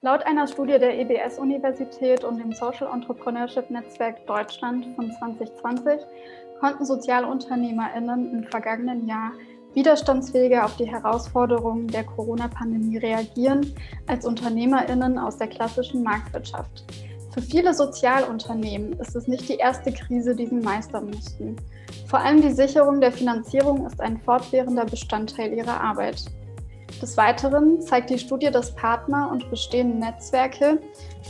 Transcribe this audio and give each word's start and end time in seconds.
Laut 0.00 0.24
einer 0.26 0.46
Studie 0.46 0.78
der 0.78 0.96
EBS-Universität 0.96 2.22
und 2.22 2.38
dem 2.38 2.52
Social 2.52 2.86
Entrepreneurship 2.94 3.68
Netzwerk 3.68 4.24
Deutschland 4.28 4.86
von 4.94 5.10
2020 5.10 6.00
konnten 6.60 6.84
SozialunternehmerInnen 6.86 8.32
im 8.32 8.44
vergangenen 8.44 9.08
Jahr 9.08 9.32
widerstandsfähiger 9.74 10.64
auf 10.64 10.76
die 10.76 10.88
Herausforderungen 10.88 11.88
der 11.88 12.04
Corona-Pandemie 12.04 12.98
reagieren 12.98 13.74
als 14.06 14.24
UnternehmerInnen 14.24 15.18
aus 15.18 15.36
der 15.36 15.48
klassischen 15.48 16.04
Marktwirtschaft. 16.04 16.84
Für 17.34 17.42
viele 17.42 17.74
Sozialunternehmen 17.74 18.92
ist 19.00 19.16
es 19.16 19.26
nicht 19.26 19.48
die 19.48 19.56
erste 19.56 19.90
Krise, 19.90 20.36
die 20.36 20.46
sie 20.46 20.60
meistern 20.60 21.10
mussten. 21.10 21.56
Vor 22.06 22.20
allem 22.20 22.40
die 22.40 22.52
Sicherung 22.52 23.00
der 23.00 23.10
Finanzierung 23.10 23.84
ist 23.84 24.00
ein 24.00 24.18
fortwährender 24.18 24.84
Bestandteil 24.84 25.52
ihrer 25.52 25.80
Arbeit. 25.80 26.24
Des 27.02 27.16
Weiteren 27.16 27.80
zeigt 27.80 28.10
die 28.10 28.18
Studie, 28.18 28.50
dass 28.50 28.74
Partner 28.74 29.30
und 29.30 29.50
bestehende 29.50 29.98
Netzwerke 29.98 30.80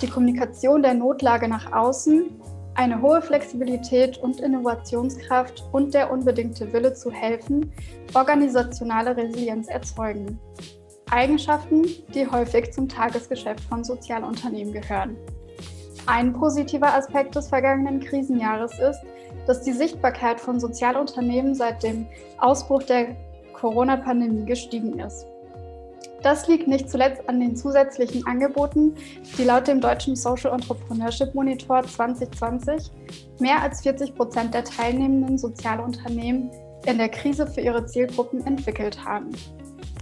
die 0.00 0.08
Kommunikation 0.08 0.82
der 0.82 0.94
Notlage 0.94 1.48
nach 1.48 1.72
außen 1.72 2.30
eine 2.78 3.02
hohe 3.02 3.20
Flexibilität 3.20 4.18
und 4.18 4.40
Innovationskraft 4.40 5.64
und 5.72 5.94
der 5.94 6.12
unbedingte 6.12 6.72
Wille 6.72 6.94
zu 6.94 7.10
helfen, 7.10 7.72
organisationale 8.14 9.16
Resilienz 9.16 9.66
erzeugen. 9.66 10.38
Eigenschaften, 11.10 11.86
die 12.14 12.30
häufig 12.30 12.72
zum 12.72 12.88
Tagesgeschäft 12.88 13.64
von 13.64 13.82
Sozialunternehmen 13.82 14.72
gehören. 14.72 15.16
Ein 16.06 16.32
positiver 16.32 16.94
Aspekt 16.94 17.34
des 17.34 17.48
vergangenen 17.48 17.98
Krisenjahres 17.98 18.78
ist, 18.78 19.00
dass 19.48 19.62
die 19.62 19.72
Sichtbarkeit 19.72 20.40
von 20.40 20.60
Sozialunternehmen 20.60 21.54
seit 21.54 21.82
dem 21.82 22.06
Ausbruch 22.38 22.84
der 22.84 23.16
Corona-Pandemie 23.54 24.44
gestiegen 24.44 25.00
ist. 25.00 25.26
Das 26.22 26.48
liegt 26.48 26.66
nicht 26.66 26.90
zuletzt 26.90 27.28
an 27.28 27.38
den 27.38 27.56
zusätzlichen 27.56 28.26
Angeboten, 28.26 28.94
die 29.36 29.44
laut 29.44 29.68
dem 29.68 29.80
deutschen 29.80 30.16
Social 30.16 30.52
Entrepreneurship 30.52 31.34
Monitor 31.34 31.84
2020 31.84 32.90
mehr 33.38 33.62
als 33.62 33.82
40 33.82 34.14
Prozent 34.16 34.52
der 34.52 34.64
teilnehmenden 34.64 35.38
Sozialunternehmen 35.38 36.50
in 36.86 36.98
der 36.98 37.08
Krise 37.08 37.46
für 37.46 37.60
ihre 37.60 37.86
Zielgruppen 37.86 38.44
entwickelt 38.46 39.04
haben. 39.04 39.30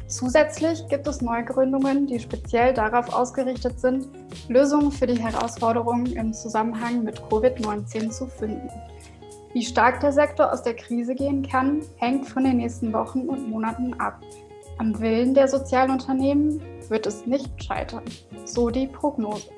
Zusätzlich 0.08 0.86
gibt 0.88 1.06
es 1.08 1.20
Neugründungen, 1.20 2.06
die 2.06 2.20
speziell 2.20 2.72
darauf 2.72 3.12
ausgerichtet 3.12 3.80
sind, 3.80 4.06
Lösungen 4.48 4.92
für 4.92 5.06
die 5.06 5.20
Herausforderungen 5.20 6.06
im 6.06 6.32
Zusammenhang 6.32 7.02
mit 7.02 7.20
Covid-19 7.22 8.10
zu 8.10 8.26
finden. 8.26 8.70
Wie 9.52 9.64
stark 9.64 10.00
der 10.00 10.12
Sektor 10.12 10.52
aus 10.52 10.62
der 10.62 10.74
Krise 10.74 11.14
gehen 11.14 11.42
kann, 11.42 11.80
hängt 11.96 12.28
von 12.28 12.44
den 12.44 12.58
nächsten 12.58 12.92
Wochen 12.92 13.22
und 13.22 13.48
Monaten 13.48 13.94
ab. 13.94 14.20
Am 14.78 15.00
Willen 15.00 15.32
der 15.32 15.48
Sozialunternehmen 15.48 16.60
wird 16.88 17.06
es 17.06 17.26
nicht 17.26 17.64
scheitern, 17.64 18.04
so 18.44 18.68
die 18.68 18.86
Prognose. 18.86 19.48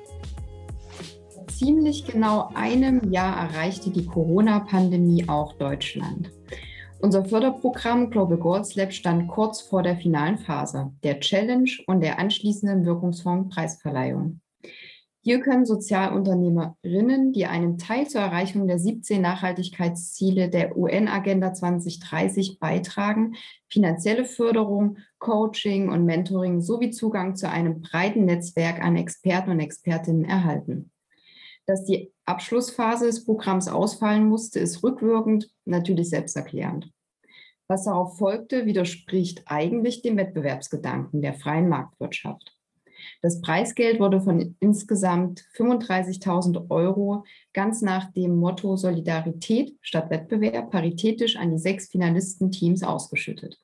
Ziemlich 1.47 2.05
genau 2.05 2.49
einem 2.53 3.11
Jahr 3.11 3.49
erreichte 3.49 3.89
die 3.89 4.05
Corona-Pandemie 4.05 5.27
auch 5.27 5.53
Deutschland. 5.57 6.31
Unser 7.01 7.25
Förderprogramm 7.25 8.09
Global 8.09 8.37
Goals 8.37 8.75
Lab 8.75 8.93
stand 8.93 9.27
kurz 9.27 9.59
vor 9.61 9.83
der 9.83 9.97
finalen 9.97 10.37
Phase, 10.37 10.93
der 11.03 11.19
Challenge 11.19 11.69
und 11.87 12.01
der 12.01 12.17
anschließenden 12.17 12.85
wirkungsvollen 12.85 13.49
Preisverleihung. 13.49 14.39
Hier 15.21 15.41
können 15.41 15.65
Sozialunternehmerinnen, 15.65 17.33
die 17.33 17.45
einen 17.45 17.77
Teil 17.77 18.07
zur 18.07 18.21
Erreichung 18.21 18.67
der 18.67 18.79
17 18.79 19.21
Nachhaltigkeitsziele 19.21 20.49
der 20.49 20.77
UN-Agenda 20.77 21.53
2030 21.53 22.57
beitragen, 22.59 23.35
finanzielle 23.67 24.23
Förderung, 24.23 24.97
Coaching 25.17 25.89
und 25.89 26.05
Mentoring 26.05 26.61
sowie 26.61 26.91
Zugang 26.91 27.35
zu 27.35 27.49
einem 27.49 27.81
breiten 27.81 28.23
Netzwerk 28.25 28.81
an 28.81 28.95
Experten 28.95 29.51
und 29.51 29.59
Expertinnen 29.59 30.23
erhalten. 30.23 30.89
Dass 31.65 31.83
die 31.83 32.13
Abschlussphase 32.25 33.07
des 33.07 33.25
Programms 33.25 33.67
ausfallen 33.67 34.25
musste, 34.25 34.59
ist 34.59 34.83
rückwirkend 34.83 35.51
natürlich 35.65 36.09
selbsterklärend. 36.09 36.89
Was 37.67 37.83
darauf 37.83 38.17
folgte, 38.17 38.65
widerspricht 38.65 39.43
eigentlich 39.45 40.01
dem 40.01 40.15
Wettbewerbsgedanken 40.15 41.21
der 41.21 41.33
freien 41.33 41.67
Marktwirtschaft. 41.67 42.58
Das 43.21 43.41
Preisgeld 43.41 43.99
wurde 43.99 44.21
von 44.21 44.55
insgesamt 44.59 45.45
35.000 45.55 46.69
Euro 46.69 47.23
ganz 47.53 47.81
nach 47.81 48.11
dem 48.11 48.37
Motto 48.37 48.75
Solidarität 48.75 49.77
statt 49.81 50.09
Wettbewerb 50.09 50.71
paritätisch 50.71 51.35
an 51.35 51.51
die 51.51 51.57
sechs 51.57 51.87
Finalistenteams 51.87 52.83
ausgeschüttet. 52.83 53.59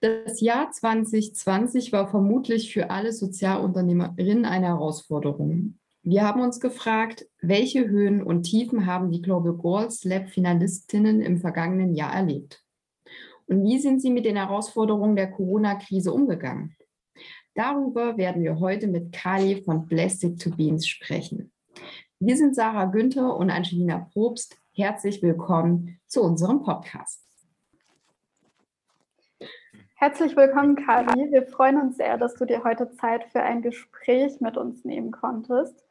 Das 0.00 0.40
Jahr 0.40 0.70
2020 0.70 1.92
war 1.92 2.08
vermutlich 2.08 2.72
für 2.72 2.90
alle 2.90 3.12
Sozialunternehmerinnen 3.12 4.44
eine 4.44 4.66
Herausforderung. 4.66 5.78
Wir 6.02 6.24
haben 6.24 6.40
uns 6.40 6.58
gefragt, 6.58 7.28
welche 7.40 7.86
Höhen 7.86 8.20
und 8.20 8.42
Tiefen 8.42 8.86
haben 8.86 9.12
die 9.12 9.22
Global 9.22 9.52
Goals 9.52 10.02
Lab 10.02 10.28
Finalistinnen 10.28 11.20
im 11.20 11.38
vergangenen 11.38 11.94
Jahr 11.94 12.12
erlebt? 12.12 12.64
Und 13.46 13.62
wie 13.62 13.78
sind 13.78 14.02
sie 14.02 14.10
mit 14.10 14.24
den 14.24 14.34
Herausforderungen 14.34 15.14
der 15.14 15.30
Corona-Krise 15.30 16.12
umgegangen? 16.12 16.76
Darüber 17.54 18.16
werden 18.16 18.42
wir 18.42 18.60
heute 18.60 18.86
mit 18.86 19.12
Kali 19.12 19.62
von 19.62 19.86
Plastic 19.86 20.38
to 20.38 20.50
Beans 20.50 20.86
sprechen. 20.86 21.52
Wir 22.18 22.34
sind 22.36 22.54
Sarah 22.54 22.86
Günther 22.86 23.36
und 23.36 23.50
Angelina 23.50 24.08
Probst. 24.10 24.56
Herzlich 24.74 25.22
willkommen 25.22 25.98
zu 26.06 26.22
unserem 26.22 26.62
Podcast. 26.62 27.22
Herzlich 29.96 30.34
willkommen, 30.34 30.76
Kali. 30.76 31.30
Wir 31.30 31.46
freuen 31.46 31.78
uns 31.78 31.98
sehr, 31.98 32.16
dass 32.16 32.34
du 32.36 32.46
dir 32.46 32.64
heute 32.64 32.90
Zeit 32.92 33.24
für 33.26 33.42
ein 33.42 33.60
Gespräch 33.60 34.40
mit 34.40 34.56
uns 34.56 34.86
nehmen 34.86 35.10
konntest. 35.10 35.84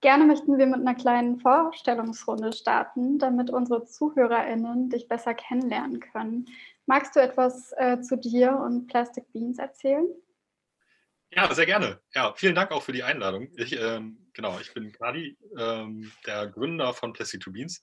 Gerne 0.00 0.24
möchten 0.24 0.56
wir 0.56 0.66
mit 0.66 0.80
einer 0.80 0.94
kleinen 0.94 1.38
Vorstellungsrunde 1.40 2.54
starten, 2.54 3.18
damit 3.18 3.50
unsere 3.50 3.84
ZuhörerInnen 3.84 4.88
dich 4.88 5.08
besser 5.08 5.34
kennenlernen 5.34 6.00
können. 6.00 6.46
Magst 6.86 7.14
du 7.14 7.20
etwas 7.20 7.72
äh, 7.76 8.00
zu 8.00 8.16
dir 8.16 8.56
und 8.56 8.86
Plastic 8.86 9.30
Beans 9.32 9.58
erzählen? 9.58 10.06
Ja, 11.34 11.54
sehr 11.54 11.64
gerne. 11.64 11.98
Ja, 12.14 12.34
vielen 12.34 12.54
Dank 12.54 12.70
auch 12.72 12.82
für 12.82 12.92
die 12.92 13.02
Einladung. 13.02 13.48
Ich, 13.56 13.72
ähm, 13.72 14.18
genau, 14.34 14.60
ich 14.60 14.74
bin 14.74 14.92
Kadi, 14.92 15.38
ähm, 15.58 16.12
der 16.26 16.46
Gründer 16.48 16.92
von 16.92 17.14
Plastic 17.14 17.40
to 17.40 17.52
Beans. 17.52 17.82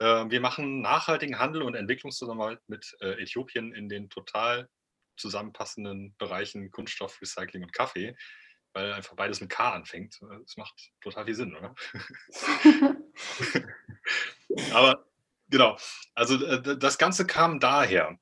Ähm, 0.00 0.30
wir 0.30 0.40
machen 0.40 0.80
nachhaltigen 0.80 1.38
Handel 1.38 1.62
und 1.62 1.74
Entwicklungszusammenarbeit 1.74 2.60
mit 2.66 2.96
äh, 3.00 3.22
Äthiopien 3.22 3.74
in 3.74 3.90
den 3.90 4.08
total 4.08 4.70
zusammenpassenden 5.18 6.14
Bereichen 6.16 6.70
Kunststoff, 6.70 7.20
Recycling 7.20 7.62
und 7.62 7.74
Kaffee, 7.74 8.16
weil 8.72 8.92
einfach 8.92 9.16
beides 9.16 9.42
mit 9.42 9.50
K 9.50 9.72
anfängt. 9.72 10.18
Das 10.42 10.56
macht 10.56 10.92
total 11.02 11.26
viel 11.26 11.34
Sinn, 11.34 11.56
oder? 11.56 11.74
Aber 14.72 15.04
genau, 15.50 15.76
also 16.14 16.42
äh, 16.42 16.78
das 16.78 16.96
Ganze 16.96 17.26
kam 17.26 17.60
daher, 17.60 18.18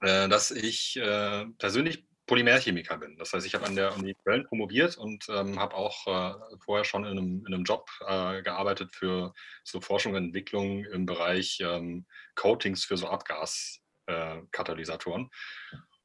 äh, 0.00 0.28
dass 0.28 0.50
ich 0.50 0.96
äh, 0.96 1.44
persönlich 1.58 2.07
Polymerchemiker 2.28 2.96
bin. 2.98 3.16
Das 3.16 3.32
heißt, 3.32 3.44
ich 3.44 3.54
habe 3.54 3.66
an 3.66 3.74
der 3.74 3.96
Uni 3.96 4.14
Köln 4.24 4.46
promoviert 4.46 4.96
und 4.96 5.26
ähm, 5.28 5.58
habe 5.58 5.74
auch 5.74 6.06
äh, 6.06 6.34
vorher 6.64 6.84
schon 6.84 7.04
in 7.04 7.18
einem, 7.18 7.44
in 7.46 7.54
einem 7.54 7.64
Job 7.64 7.90
äh, 8.06 8.42
gearbeitet 8.42 8.94
für 8.94 9.34
so 9.64 9.80
Forschung 9.80 10.12
und 10.12 10.26
Entwicklung 10.26 10.84
im 10.84 11.06
Bereich 11.06 11.58
ähm, 11.60 12.06
Coatings 12.36 12.84
für 12.84 12.96
so 12.96 13.08
Abgaskatalysatoren. 13.08 15.24
Äh, 15.24 15.28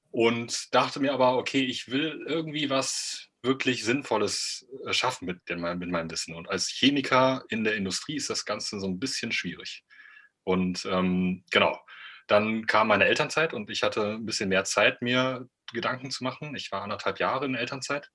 und 0.10 0.74
dachte 0.74 1.00
mir 1.00 1.14
aber, 1.14 1.38
okay, 1.38 1.62
ich 1.62 1.92
will 1.92 2.26
irgendwie 2.28 2.68
was 2.70 3.30
wirklich 3.44 3.84
Sinnvolles 3.84 4.66
äh, 4.88 4.94
schaffen 4.94 5.26
mit, 5.26 5.48
den, 5.50 5.60
mit 5.60 5.90
meinem 5.90 6.10
Wissen. 6.10 6.34
Und 6.34 6.50
als 6.50 6.70
Chemiker 6.70 7.44
in 7.50 7.64
der 7.64 7.76
Industrie 7.76 8.16
ist 8.16 8.30
das 8.30 8.46
Ganze 8.46 8.80
so 8.80 8.88
ein 8.88 9.00
bisschen 9.00 9.32
schwierig. 9.32 9.84
Und 10.44 10.86
ähm, 10.86 11.44
genau, 11.52 11.80
dann 12.28 12.66
kam 12.66 12.88
meine 12.88 13.06
Elternzeit 13.06 13.54
und 13.54 13.70
ich 13.70 13.84
hatte 13.84 14.14
ein 14.14 14.26
bisschen 14.26 14.50
mehr 14.50 14.64
Zeit, 14.64 15.02
mir 15.02 15.48
Gedanken 15.74 16.12
zu 16.12 16.24
machen. 16.24 16.56
Ich 16.56 16.72
war 16.72 16.82
anderthalb 16.82 17.20
Jahre 17.20 17.46
in 17.46 17.56
Elternzeit 17.56 18.10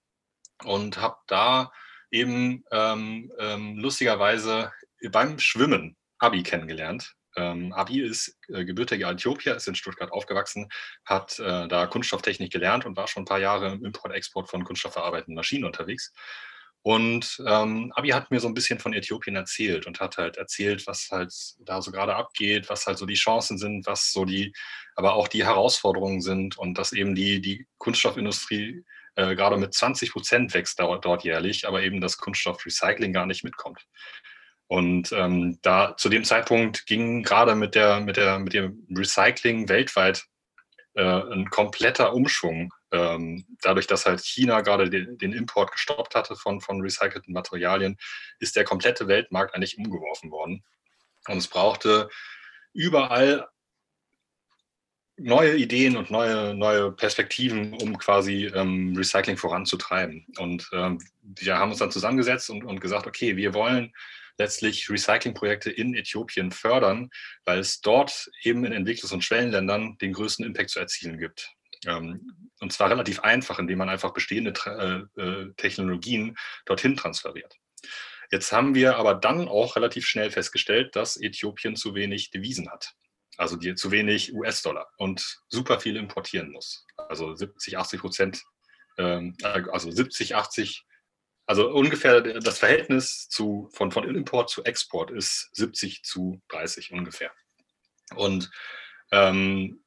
und 0.64 1.00
habe 1.00 1.16
da 1.26 1.70
eben 2.10 2.64
ähm, 2.70 3.32
ähm, 3.38 3.78
lustigerweise 3.78 4.72
beim 5.10 5.38
Schwimmen 5.38 5.96
Abi 6.18 6.42
kennengelernt. 6.42 7.14
Ähm, 7.36 7.72
Abi 7.72 8.00
ist 8.00 8.36
äh, 8.48 8.64
gebürtiger 8.64 9.10
Äthiopier, 9.10 9.54
ist 9.54 9.68
in 9.68 9.74
Stuttgart 9.74 10.10
aufgewachsen, 10.10 10.68
hat 11.04 11.38
äh, 11.38 11.68
da 11.68 11.86
Kunststofftechnik 11.86 12.52
gelernt 12.52 12.84
und 12.84 12.96
war 12.96 13.06
schon 13.06 13.22
ein 13.22 13.26
paar 13.26 13.38
Jahre 13.38 13.72
im 13.72 13.84
Import-Export 13.84 14.48
von 14.48 14.64
kunststoffverarbeitenden 14.64 15.36
Maschinen 15.36 15.64
unterwegs. 15.64 16.12
Und 16.82 17.42
ähm, 17.46 17.92
Abi 17.94 18.10
hat 18.10 18.30
mir 18.30 18.40
so 18.40 18.48
ein 18.48 18.54
bisschen 18.54 18.78
von 18.78 18.92
Äthiopien 18.92 19.36
erzählt 19.36 19.86
und 19.86 20.00
hat 20.00 20.16
halt 20.16 20.36
erzählt, 20.36 20.86
was 20.86 21.08
halt 21.10 21.34
da 21.60 21.82
so 21.82 21.90
gerade 21.90 22.14
abgeht, 22.14 22.70
was 22.70 22.86
halt 22.86 22.98
so 22.98 23.04
die 23.04 23.14
Chancen 23.14 23.58
sind, 23.58 23.86
was 23.86 24.12
so 24.12 24.24
die, 24.24 24.52
aber 24.94 25.14
auch 25.14 25.28
die 25.28 25.44
Herausforderungen 25.44 26.20
sind 26.22 26.56
und 26.56 26.78
dass 26.78 26.92
eben 26.92 27.14
die, 27.14 27.40
die 27.40 27.66
Kunststoffindustrie 27.78 28.84
äh, 29.16 29.34
gerade 29.34 29.56
mit 29.56 29.74
20 29.74 30.12
Prozent 30.12 30.54
wächst 30.54 30.78
dort, 30.78 31.04
dort 31.04 31.24
jährlich, 31.24 31.66
aber 31.66 31.82
eben 31.82 32.00
das 32.00 32.16
Kunststoffrecycling 32.18 33.12
gar 33.12 33.26
nicht 33.26 33.42
mitkommt. 33.42 33.84
Und 34.68 35.12
ähm, 35.12 35.58
da 35.62 35.96
zu 35.96 36.08
dem 36.08 36.24
Zeitpunkt 36.24 36.86
ging 36.86 37.22
gerade 37.22 37.54
mit 37.54 37.74
der, 37.74 38.00
mit 38.00 38.16
der, 38.16 38.38
mit 38.38 38.52
dem 38.52 38.86
Recycling 38.94 39.68
weltweit 39.68 40.26
äh, 40.94 41.02
ein 41.02 41.50
kompletter 41.50 42.14
Umschwung 42.14 42.72
ähm, 42.92 43.44
dadurch, 43.62 43.86
dass 43.86 44.06
halt 44.06 44.20
China 44.20 44.60
gerade 44.60 44.88
den, 44.88 45.18
den, 45.18 45.32
Import 45.32 45.72
gestoppt 45.72 46.14
hatte 46.14 46.36
von, 46.36 46.60
von 46.60 46.80
recycelten 46.80 47.34
Materialien, 47.34 47.96
ist 48.38 48.56
der 48.56 48.64
komplette 48.64 49.08
Weltmarkt 49.08 49.54
eigentlich 49.54 49.76
umgeworfen 49.78 50.30
worden. 50.30 50.64
Und 51.28 51.38
es 51.38 51.48
brauchte 51.48 52.08
überall 52.72 53.46
neue 55.18 55.56
Ideen 55.56 55.96
und 55.96 56.10
neue, 56.10 56.54
neue 56.54 56.92
Perspektiven, 56.92 57.74
um 57.74 57.98
quasi 57.98 58.46
ähm, 58.54 58.94
Recycling 58.96 59.36
voranzutreiben. 59.36 60.26
Und 60.38 60.68
ähm, 60.72 60.98
wir 61.22 61.58
haben 61.58 61.70
uns 61.70 61.80
dann 61.80 61.90
zusammengesetzt 61.90 62.50
und, 62.50 62.64
und 62.64 62.80
gesagt, 62.80 63.06
okay, 63.06 63.36
wir 63.36 63.52
wollen 63.52 63.92
letztlich 64.38 64.88
Recyclingprojekte 64.88 65.70
in 65.70 65.94
Äthiopien 65.94 66.52
fördern, 66.52 67.10
weil 67.44 67.58
es 67.58 67.80
dort 67.80 68.30
eben 68.42 68.64
in 68.64 68.72
Entwicklungs- 68.72 69.12
und 69.12 69.24
Schwellenländern 69.24 69.98
den 69.98 70.12
größten 70.12 70.46
Impact 70.46 70.70
zu 70.70 70.78
erzielen 70.78 71.18
gibt. 71.18 71.57
Ähm, 71.86 72.50
und 72.60 72.72
zwar 72.72 72.90
relativ 72.90 73.20
einfach, 73.20 73.58
indem 73.58 73.78
man 73.78 73.88
einfach 73.88 74.12
bestehende 74.12 74.52
äh, 74.66 75.20
äh, 75.20 75.52
Technologien 75.56 76.36
dorthin 76.66 76.96
transferiert. 76.96 77.54
Jetzt 78.30 78.52
haben 78.52 78.74
wir 78.74 78.96
aber 78.96 79.14
dann 79.14 79.48
auch 79.48 79.76
relativ 79.76 80.06
schnell 80.06 80.30
festgestellt, 80.30 80.96
dass 80.96 81.16
Äthiopien 81.16 81.76
zu 81.76 81.94
wenig 81.94 82.30
Devisen 82.30 82.70
hat. 82.70 82.94
Also 83.36 83.56
die, 83.56 83.74
zu 83.74 83.90
wenig 83.90 84.34
US-Dollar 84.34 84.88
und 84.98 85.40
super 85.48 85.80
viel 85.80 85.96
importieren 85.96 86.50
muss. 86.50 86.84
Also 86.96 87.34
70, 87.34 87.78
80 87.78 88.00
Prozent, 88.00 88.42
ähm, 88.98 89.36
also 89.42 89.90
70, 89.90 90.34
80 90.34 90.84
also 91.48 91.70
ungefähr 91.70 92.20
das 92.20 92.58
Verhältnis 92.58 93.26
zu, 93.30 93.70
von, 93.72 93.90
von 93.90 94.04
Import 94.04 94.50
zu 94.50 94.64
Export 94.64 95.10
ist 95.10 95.48
70 95.54 96.02
zu 96.02 96.42
30 96.48 96.92
ungefähr. 96.92 97.32
Und 98.14 98.50
ähm, 99.12 99.82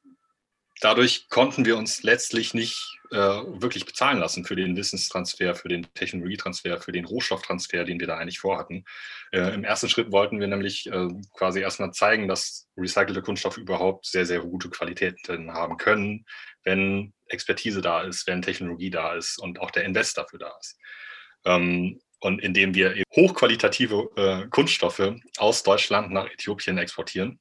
dadurch 0.82 1.28
konnten 1.28 1.64
wir 1.64 1.76
uns 1.76 2.02
letztlich 2.02 2.54
nicht 2.54 2.98
äh, 3.10 3.16
wirklich 3.16 3.86
bezahlen 3.86 4.18
lassen 4.18 4.44
für 4.44 4.56
den 4.56 4.76
Wissenstransfer, 4.76 5.54
für 5.54 5.68
den 5.68 5.86
Technologietransfer, 5.94 6.80
für 6.80 6.92
den 6.92 7.04
Rohstofftransfer, 7.04 7.84
den 7.84 8.00
wir 8.00 8.06
da 8.06 8.18
eigentlich 8.18 8.40
vorhatten. 8.40 8.84
Äh, 9.32 9.54
Im 9.54 9.64
ersten 9.64 9.88
Schritt 9.88 10.10
wollten 10.10 10.40
wir 10.40 10.48
nämlich 10.48 10.86
äh, 10.88 11.08
quasi 11.36 11.60
erstmal 11.60 11.92
zeigen, 11.92 12.26
dass 12.26 12.68
recycelte 12.76 13.22
Kunststoffe 13.22 13.58
überhaupt 13.58 14.06
sehr, 14.06 14.26
sehr 14.26 14.40
gute 14.40 14.70
Qualitäten 14.70 15.52
haben 15.52 15.76
können, 15.76 16.24
wenn 16.64 17.12
Expertise 17.28 17.80
da 17.80 18.02
ist, 18.02 18.26
wenn 18.26 18.42
Technologie 18.42 18.90
da 18.90 19.14
ist 19.14 19.38
und 19.38 19.60
auch 19.60 19.70
der 19.70 19.84
Invest 19.84 20.18
dafür 20.18 20.40
da 20.40 20.52
ist. 20.58 20.76
Ähm, 21.44 22.00
und 22.20 22.40
indem 22.40 22.74
wir 22.74 23.02
hochqualitative 23.14 24.08
äh, 24.16 24.48
Kunststoffe 24.48 25.14
aus 25.38 25.62
Deutschland 25.62 26.12
nach 26.12 26.30
Äthiopien 26.30 26.78
exportieren, 26.78 27.40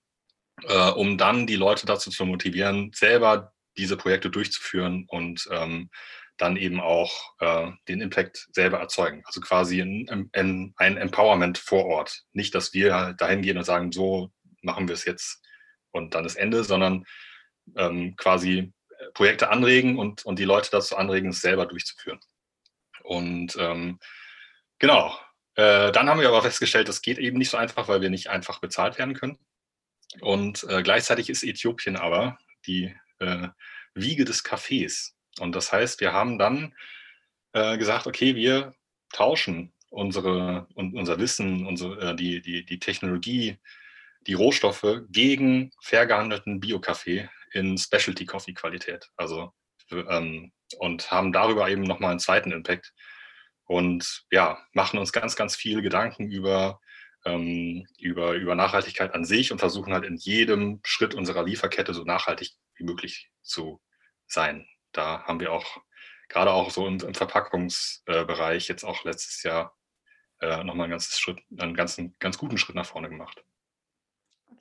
äh, 0.67 0.89
um 0.91 1.17
dann 1.17 1.47
die 1.47 1.55
Leute 1.55 1.85
dazu 1.85 2.09
zu 2.09 2.25
motivieren, 2.25 2.91
selber 2.93 3.53
diese 3.77 3.97
Projekte 3.97 4.29
durchzuführen 4.29 5.05
und 5.07 5.47
ähm, 5.51 5.89
dann 6.37 6.57
eben 6.57 6.79
auch 6.79 7.33
äh, 7.39 7.71
den 7.87 8.01
Impact 8.01 8.47
selber 8.51 8.79
erzeugen. 8.79 9.21
Also 9.25 9.41
quasi 9.41 9.79
ein, 9.79 10.29
ein, 10.33 10.73
ein, 10.75 10.97
Empowerment 10.97 11.57
vor 11.57 11.85
Ort. 11.85 12.23
Nicht, 12.33 12.55
dass 12.55 12.73
wir 12.73 12.95
halt 12.95 13.21
dahin 13.21 13.41
gehen 13.41 13.57
und 13.57 13.63
sagen, 13.63 13.91
so 13.91 14.31
machen 14.61 14.87
wir 14.87 14.93
es 14.93 15.05
jetzt 15.05 15.41
und 15.91 16.15
dann 16.15 16.25
ist 16.25 16.35
Ende, 16.35 16.63
sondern 16.63 17.05
ähm, 17.75 18.15
quasi 18.17 18.73
Projekte 19.13 19.49
anregen 19.49 19.97
und, 19.97 20.25
und 20.25 20.39
die 20.39 20.45
Leute 20.45 20.69
dazu 20.71 20.95
anregen, 20.95 21.29
es 21.29 21.41
selber 21.41 21.65
durchzuführen. 21.65 22.19
Und 23.03 23.55
ähm, 23.59 23.99
genau, 24.79 25.17
äh, 25.55 25.91
dann 25.91 26.09
haben 26.09 26.21
wir 26.21 26.27
aber 26.27 26.41
festgestellt, 26.41 26.87
das 26.87 27.01
geht 27.01 27.17
eben 27.17 27.37
nicht 27.37 27.49
so 27.49 27.57
einfach, 27.57 27.87
weil 27.87 28.01
wir 28.01 28.09
nicht 28.09 28.29
einfach 28.29 28.59
bezahlt 28.59 28.97
werden 28.97 29.13
können. 29.15 29.37
Und 30.19 30.65
äh, 30.69 30.83
gleichzeitig 30.83 31.29
ist 31.29 31.43
Äthiopien 31.43 31.95
aber 31.95 32.37
die 32.67 32.93
äh, 33.19 33.47
Wiege 33.93 34.25
des 34.25 34.43
Kaffees. 34.43 35.15
Und 35.39 35.55
das 35.55 35.71
heißt, 35.71 36.01
wir 36.01 36.13
haben 36.13 36.37
dann 36.37 36.75
äh, 37.53 37.77
gesagt, 37.77 38.07
okay, 38.07 38.35
wir 38.35 38.75
tauschen 39.13 39.73
unsere, 39.89 40.67
und 40.73 40.95
unser 40.95 41.19
Wissen, 41.19 41.65
unsere, 41.65 42.11
äh, 42.11 42.15
die, 42.15 42.41
die, 42.41 42.65
die 42.65 42.79
Technologie, 42.79 43.57
die 44.27 44.33
Rohstoffe 44.33 45.01
gegen 45.09 45.71
fair 45.81 46.05
gehandelten 46.05 46.59
Bio-Kaffee 46.59 47.29
in 47.53 47.77
Specialty 47.77 48.25
Coffee 48.25 48.53
Qualität. 48.53 49.09
Also 49.15 49.53
ähm, 49.91 50.51
und 50.77 51.11
haben 51.11 51.31
darüber 51.31 51.69
eben 51.69 51.83
nochmal 51.83 52.11
einen 52.11 52.19
zweiten 52.19 52.51
Impact. 52.51 52.93
Und 53.65 54.25
ja, 54.31 54.57
machen 54.73 54.99
uns 54.99 55.11
ganz, 55.11 55.35
ganz 55.35 55.55
viele 55.55 55.81
Gedanken 55.81 56.29
über, 56.29 56.79
ähm, 57.25 57.85
über, 57.97 58.33
über 58.33 58.55
Nachhaltigkeit 58.55 59.13
an 59.13 59.25
sich 59.25 59.51
und 59.51 59.59
versuchen 59.59 59.93
halt 59.93 60.05
in 60.05 60.17
jedem 60.17 60.79
Schritt 60.83 61.13
unserer 61.13 61.43
Lieferkette 61.43 61.93
so 61.93 62.03
nachhaltig 62.03 62.51
wie 62.75 62.83
möglich 62.83 63.31
zu 63.41 63.81
sein. 64.27 64.67
Da 64.91 65.23
haben 65.23 65.39
wir 65.39 65.53
auch 65.53 65.81
gerade 66.29 66.51
auch 66.51 66.71
so 66.71 66.87
im, 66.87 66.99
im 66.99 67.13
Verpackungsbereich 67.13 68.67
jetzt 68.67 68.83
auch 68.83 69.03
letztes 69.03 69.43
Jahr 69.43 69.75
äh, 70.39 70.63
nochmal 70.63 70.85
einen, 70.85 70.91
ganzen 70.91 71.19
Schritt, 71.19 71.39
einen 71.57 71.75
ganzen, 71.75 72.15
ganz 72.19 72.37
guten 72.37 72.57
Schritt 72.57 72.75
nach 72.75 72.85
vorne 72.85 73.09
gemacht. 73.09 73.43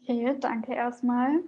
Okay, 0.03 0.37
danke 0.41 0.75
erstmal. 0.75 1.41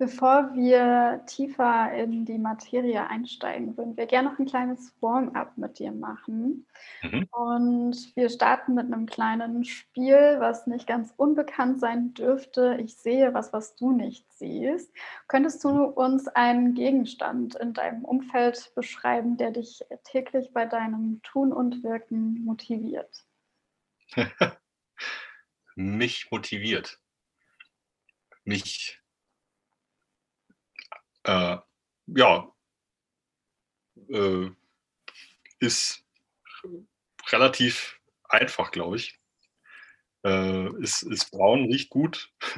Bevor 0.00 0.54
wir 0.54 1.22
tiefer 1.26 1.92
in 1.92 2.24
die 2.24 2.38
Materie 2.38 3.06
einsteigen, 3.06 3.76
würden 3.76 3.98
wir 3.98 4.06
gerne 4.06 4.30
noch 4.30 4.38
ein 4.38 4.46
kleines 4.46 4.94
Warm-up 5.02 5.58
mit 5.58 5.78
dir 5.78 5.92
machen. 5.92 6.66
Mhm. 7.02 7.28
Und 7.30 8.16
wir 8.16 8.30
starten 8.30 8.72
mit 8.72 8.86
einem 8.86 9.04
kleinen 9.04 9.62
Spiel, 9.62 10.36
was 10.38 10.66
nicht 10.66 10.86
ganz 10.86 11.12
unbekannt 11.18 11.80
sein 11.80 12.14
dürfte. 12.14 12.78
Ich 12.82 12.96
sehe 12.96 13.34
was, 13.34 13.52
was 13.52 13.76
du 13.76 13.92
nicht 13.92 14.24
siehst. 14.32 14.90
Könntest 15.28 15.62
du 15.64 15.84
uns 15.84 16.28
einen 16.28 16.72
Gegenstand 16.72 17.56
in 17.56 17.74
deinem 17.74 18.06
Umfeld 18.06 18.72
beschreiben, 18.74 19.36
der 19.36 19.50
dich 19.50 19.84
täglich 20.04 20.54
bei 20.54 20.64
deinem 20.64 21.20
Tun 21.24 21.52
und 21.52 21.82
Wirken 21.82 22.42
motiviert? 22.46 23.26
Mich 25.74 26.30
motiviert. 26.30 26.98
Mich 28.44 28.99
äh, 31.24 31.58
ja, 32.06 32.52
äh, 34.08 34.50
ist 35.58 36.04
relativ 37.28 38.00
einfach, 38.24 38.70
glaube 38.70 38.96
ich. 38.96 39.20
Äh, 40.24 40.68
ist, 40.82 41.02
ist 41.02 41.30
braun, 41.30 41.64
riecht 41.66 41.90
gut. 41.90 42.32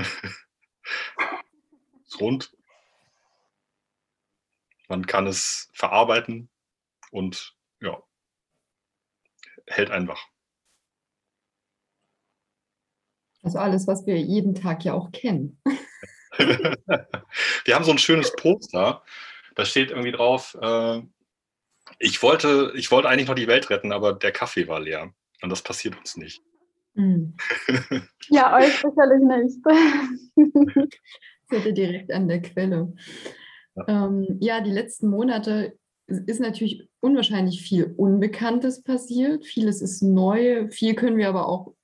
ist 2.04 2.20
rund. 2.20 2.52
Man 4.88 5.06
kann 5.06 5.26
es 5.26 5.70
verarbeiten 5.72 6.50
und 7.10 7.56
ja, 7.80 8.02
hält 9.66 9.90
einfach. 9.90 10.28
Also 13.42 13.58
alles, 13.58 13.86
was 13.86 14.06
wir 14.06 14.20
jeden 14.20 14.54
Tag 14.54 14.84
ja 14.84 14.92
auch 14.94 15.10
kennen. 15.10 15.60
Wir 17.64 17.74
haben 17.74 17.84
so 17.84 17.90
ein 17.90 17.98
schönes 17.98 18.32
Poster. 18.36 19.02
Da 19.54 19.64
steht 19.64 19.90
irgendwie 19.90 20.12
drauf, 20.12 20.56
äh, 20.60 21.02
ich, 21.98 22.22
wollte, 22.22 22.72
ich 22.74 22.90
wollte 22.90 23.08
eigentlich 23.08 23.28
noch 23.28 23.34
die 23.34 23.48
Welt 23.48 23.70
retten, 23.70 23.92
aber 23.92 24.12
der 24.12 24.32
Kaffee 24.32 24.68
war 24.68 24.80
leer. 24.80 25.12
Und 25.42 25.50
das 25.50 25.62
passiert 25.62 25.96
uns 25.98 26.16
nicht. 26.16 26.42
Mhm. 26.94 27.34
ja, 28.30 28.56
euch 28.56 28.74
sicherlich 28.74 29.22
nicht. 29.22 29.58
Seid 31.50 31.66
ihr 31.66 31.72
direkt 31.72 32.12
an 32.12 32.28
der 32.28 32.42
Quelle. 32.42 32.94
Ja. 33.74 34.06
Ähm, 34.06 34.38
ja, 34.40 34.60
die 34.60 34.70
letzten 34.70 35.08
Monate 35.08 35.76
ist 36.06 36.40
natürlich 36.40 36.88
unwahrscheinlich 37.00 37.62
viel 37.62 37.94
Unbekanntes 37.96 38.82
passiert. 38.82 39.44
Vieles 39.44 39.80
ist 39.80 40.02
neu, 40.02 40.68
viel 40.70 40.94
können 40.94 41.16
wir 41.16 41.28
aber 41.28 41.48
auch 41.48 41.74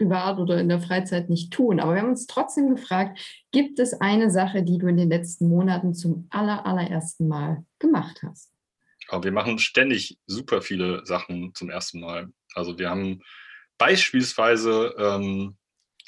privat 0.00 0.38
oder 0.38 0.58
in 0.58 0.70
der 0.70 0.80
Freizeit 0.80 1.28
nicht 1.28 1.52
tun. 1.52 1.78
Aber 1.78 1.94
wir 1.94 2.00
haben 2.00 2.08
uns 2.08 2.26
trotzdem 2.26 2.74
gefragt, 2.74 3.18
gibt 3.52 3.78
es 3.78 4.00
eine 4.00 4.30
Sache, 4.30 4.62
die 4.62 4.78
du 4.78 4.86
in 4.86 4.96
den 4.96 5.10
letzten 5.10 5.48
Monaten 5.48 5.92
zum 5.92 6.26
aller, 6.30 6.64
allerersten 6.64 7.28
Mal 7.28 7.64
gemacht 7.78 8.22
hast? 8.22 8.50
Aber 9.08 9.24
wir 9.24 9.32
machen 9.32 9.58
ständig 9.58 10.18
super 10.26 10.62
viele 10.62 11.04
Sachen 11.04 11.54
zum 11.54 11.68
ersten 11.68 12.00
Mal. 12.00 12.32
Also 12.54 12.78
wir 12.78 12.88
haben 12.88 13.20
beispielsweise 13.76 14.94
ähm, 14.98 15.58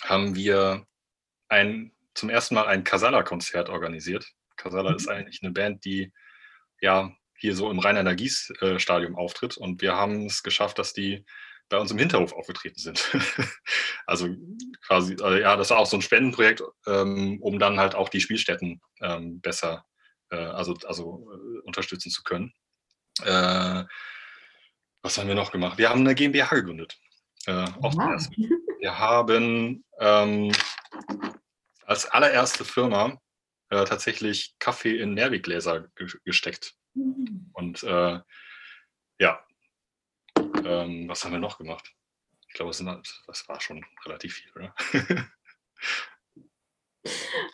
haben 0.00 0.34
wir 0.36 0.86
ein, 1.48 1.92
zum 2.14 2.30
ersten 2.30 2.54
Mal 2.54 2.66
ein 2.66 2.84
Casala-Konzert 2.84 3.68
organisiert. 3.68 4.26
Casala 4.56 4.90
mhm. 4.90 4.96
ist 4.96 5.08
eigentlich 5.08 5.42
eine 5.42 5.52
Band, 5.52 5.84
die 5.84 6.12
ja 6.80 7.14
hier 7.36 7.54
so 7.54 7.70
im 7.70 7.78
Rhein-Energies-Stadium 7.78 9.16
auftritt. 9.16 9.58
Und 9.58 9.82
wir 9.82 9.96
haben 9.96 10.26
es 10.26 10.42
geschafft, 10.42 10.78
dass 10.78 10.94
die 10.94 11.26
bei 11.72 11.78
uns 11.78 11.90
im 11.90 11.98
Hinterhof 11.98 12.34
aufgetreten 12.34 12.78
sind. 12.78 13.10
also 14.06 14.28
quasi, 14.86 15.16
also 15.20 15.38
ja, 15.38 15.56
das 15.56 15.70
war 15.70 15.78
auch 15.78 15.86
so 15.86 15.96
ein 15.96 16.02
Spendenprojekt, 16.02 16.62
ähm, 16.86 17.38
um 17.40 17.58
dann 17.58 17.80
halt 17.80 17.94
auch 17.94 18.10
die 18.10 18.20
Spielstätten 18.20 18.80
ähm, 19.00 19.40
besser, 19.40 19.84
äh, 20.30 20.36
also, 20.36 20.76
also 20.84 21.26
äh, 21.32 21.60
unterstützen 21.66 22.10
zu 22.10 22.22
können. 22.22 22.52
Äh, 23.22 23.84
was 25.00 25.16
haben 25.16 25.28
wir 25.28 25.34
noch 25.34 25.50
gemacht? 25.50 25.78
Wir 25.78 25.88
haben 25.88 26.00
eine 26.00 26.14
GmbH 26.14 26.54
gegründet. 26.54 26.98
Äh, 27.46 27.64
auch 27.80 27.94
wow. 27.94 28.22
Wir 28.78 28.98
haben 28.98 29.82
ähm, 29.98 30.52
als 31.86 32.04
allererste 32.04 32.66
Firma 32.66 33.18
äh, 33.70 33.84
tatsächlich 33.84 34.56
Kaffee 34.58 34.98
in 34.98 35.14
Nervigläser 35.14 35.88
ge 35.96 36.06
gesteckt. 36.24 36.74
Mhm. 36.92 37.50
Und 37.54 37.82
ja, 39.18 39.44
ähm, 40.66 41.08
was 41.08 41.24
haben 41.24 41.32
wir 41.32 41.38
noch 41.38 41.58
gemacht? 41.58 41.92
Ich 42.48 42.54
glaube, 42.54 42.72
halt, 42.72 43.22
das 43.26 43.48
war 43.48 43.60
schon 43.60 43.84
relativ 44.04 44.34
viel, 44.34 44.52
oder? 44.54 44.74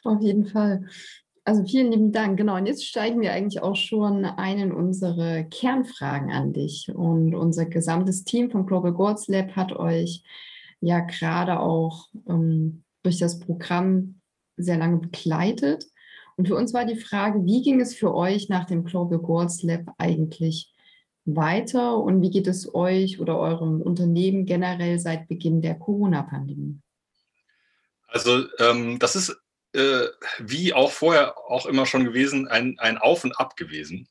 Auf 0.05 0.21
jeden 0.21 0.47
Fall. 0.47 0.87
Also 1.45 1.65
vielen 1.65 1.93
lieben 1.93 2.13
Dank. 2.13 2.37
Genau, 2.37 2.57
und 2.57 2.67
jetzt 2.67 2.85
steigen 2.85 3.21
wir 3.21 3.33
eigentlich 3.33 3.63
auch 3.63 3.77
schon 3.77 4.25
ein 4.25 4.59
in 4.59 4.73
unsere 4.73 5.47
Kernfragen 5.49 6.31
an 6.31 6.53
dich. 6.53 6.91
Und 6.95 7.35
unser 7.35 7.65
gesamtes 7.65 8.25
Team 8.25 8.51
vom 8.51 8.67
Global 8.67 8.93
Goals 8.93 9.29
Lab 9.29 9.57
hat 9.57 9.73
euch 9.73 10.23
ja 10.81 11.01
gerade 11.01 11.61
auch 11.61 12.09
ähm, 12.29 12.85
durch 13.03 13.19
das 13.19 13.41
Programm 13.41 14.21
sehr 14.57 14.77
lange 14.77 14.99
begleitet. 14.99 15.87
Und 16.37 16.49
für 16.49 16.55
uns 16.55 16.75
war 16.75 16.85
die 16.85 17.01
Frage, 17.01 17.45
wie 17.47 17.63
ging 17.63 17.81
es 17.81 17.95
für 17.95 18.15
euch 18.15 18.49
nach 18.49 18.67
dem 18.67 18.85
Global 18.85 19.19
Goals 19.19 19.63
Lab 19.63 19.95
eigentlich 19.97 20.73
weiter 21.37 21.99
und 21.99 22.23
wie 22.23 22.31
geht 22.31 22.47
es 22.47 22.75
euch 22.75 23.21
oder 23.21 23.39
eurem 23.39 23.83
Unternehmen 23.83 24.47
generell 24.47 24.99
seit 24.99 25.29
Beginn 25.29 25.61
der 25.61 25.79
Corona-Pandemie? 25.79 26.79
Also 28.07 28.47
ähm, 28.59 28.99
das 28.99 29.17
ist 29.17 29.37
äh, 29.75 30.07
wie 30.39 30.73
auch 30.73 30.91
vorher 30.91 31.37
auch 31.39 31.67
immer 31.67 31.87
schon 31.87 32.05
gewesen, 32.05 32.49
ein, 32.49 32.79
ein 32.79 32.99
Auf 32.99 33.25
und 33.25 33.39
Ab 33.39 33.57
gewesen. 33.57 34.09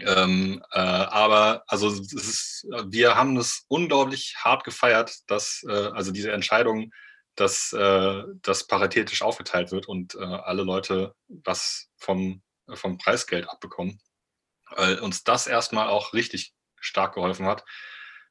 Ähm, 0.00 0.62
äh, 0.72 0.78
aber 0.78 1.62
also 1.66 1.88
ist, 1.88 2.66
wir 2.86 3.14
haben 3.16 3.36
es 3.36 3.64
unglaublich 3.68 4.34
hart 4.38 4.64
gefeiert, 4.64 5.18
dass 5.26 5.64
äh, 5.68 5.72
also 5.72 6.10
diese 6.10 6.32
Entscheidung, 6.32 6.92
dass 7.36 7.72
äh, 7.72 8.22
das 8.42 8.66
paritätisch 8.66 9.22
aufgeteilt 9.22 9.72
wird 9.72 9.86
und 9.86 10.14
äh, 10.14 10.18
alle 10.18 10.62
Leute 10.62 11.14
was 11.28 11.88
vom, 11.96 12.42
vom 12.72 12.98
Preisgeld 12.98 13.48
abbekommen, 13.48 14.00
weil 14.76 14.98
uns 14.98 15.24
das 15.24 15.46
erstmal 15.46 15.88
auch 15.88 16.12
richtig 16.12 16.52
stark 16.80 17.14
geholfen 17.14 17.46
hat, 17.46 17.64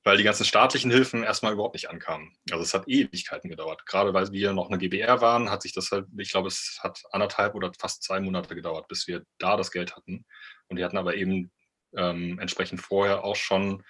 weil 0.04 0.18
die 0.18 0.24
ganzen 0.24 0.46
staatlichen 0.46 0.92
Hilfen 0.92 1.24
erstmal 1.24 1.54
überhaupt 1.54 1.76
nicht 1.76 1.90
ankamen. 1.90 2.36
Also 2.52 2.64
es 2.64 2.74
hat 2.74 2.88
Ewigkeiten 2.88 3.50
gedauert. 3.50 3.86
Gerade 3.86 4.14
weil 4.14 4.32
wir 4.32 4.54
noch 4.54 4.70
eine 4.70 4.78
GBR 4.78 5.22
waren, 5.22 5.52
hat 5.52 5.62
sich 5.62 5.74
das 5.74 5.92
halt, 5.92 6.08
ich 6.18 6.32
glaube, 6.32 6.48
es 6.48 6.80
hat 6.82 7.02
anderthalb 7.12 7.56
oder 7.56 7.72
fast 7.78 8.04
zwei 8.04 8.20
Monate 8.20 8.56
gedauert, 8.56 8.88
bis 8.88 9.08
wir 9.08 9.24
da 9.38 9.58
das 9.58 9.72
Geld 9.72 9.96
hatten. 9.96 10.26
Und 10.68 10.78
die 10.78 10.84
hatten 10.84 10.98
aber 10.98 11.16
eben 11.16 11.52
ähm, 11.96 12.40
entsprechend 12.40 12.82
vorher 12.82 13.24
auch 13.24 13.36
schon 13.36 13.84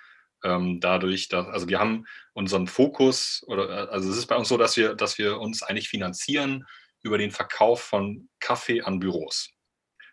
ähm, 0.44 0.80
dadurch, 0.80 1.28
dass, 1.28 1.48
also 1.48 1.68
wir 1.68 1.80
haben 1.80 2.06
unseren 2.34 2.68
Fokus, 2.68 3.44
oder 3.48 3.92
also 3.92 4.10
es 4.10 4.18
ist 4.18 4.28
bei 4.28 4.36
uns 4.36 4.48
so, 4.48 4.58
dass 4.58 4.78
wir, 4.78 4.96
dass 4.96 5.18
wir 5.18 5.40
uns 5.40 5.64
eigentlich 5.64 5.90
finanzieren 5.90 6.66
über 7.02 7.18
den 7.18 7.32
Verkauf 7.32 7.82
von 7.82 8.30
Kaffee 8.40 8.82
an 8.82 9.00
Büros. 9.00 9.50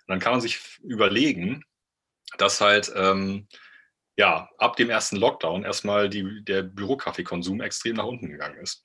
Und 0.07 0.13
dann 0.13 0.21
kann 0.21 0.33
man 0.33 0.41
sich 0.41 0.61
überlegen, 0.83 1.65
dass 2.39 2.61
halt 2.61 2.93
ähm, 2.95 3.49
ja, 4.17 4.49
ab 4.59 4.77
dem 4.77 4.91
ersten 4.91 5.17
Lockdown 5.17 5.65
erstmal 5.65 6.09
die, 6.09 6.43
der 6.43 6.63
Bürokaffeekonsum 6.63 7.61
extrem 7.61 7.97
nach 7.97 8.05
unten 8.05 8.31
gegangen 8.31 8.59
ist. 8.59 8.83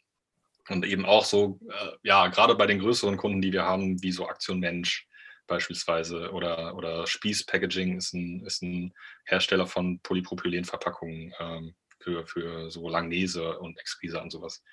Und 0.68 0.86
eben 0.86 1.06
auch 1.06 1.26
so, 1.26 1.60
äh, 1.70 1.92
ja, 2.04 2.28
gerade 2.28 2.56
bei 2.56 2.68
den 2.68 2.80
größeren 2.80 3.18
Kunden, 3.18 3.42
die 3.42 3.54
wir 3.54 3.64
haben, 3.64 4.02
wie 4.04 4.12
so 4.12 4.28
Aktion 4.28 4.60
Mensch 4.60 5.08
beispielsweise 5.48 6.32
oder, 6.32 6.76
oder 6.76 7.08
Spieß 7.08 7.46
Packaging 7.46 7.98
ist 7.98 8.14
ein, 8.14 8.46
ist 8.46 8.62
ein 8.62 8.94
Hersteller 9.26 9.68
von 9.68 10.00
Polypropylenverpackungen 10.02 11.34
ähm, 11.40 11.76
für, 12.00 12.26
für 12.28 12.70
so 12.70 12.88
Langnese 12.90 13.58
und 13.60 13.78
Exquisa 13.80 14.22
und 14.22 14.32
sowas. 14.32 14.64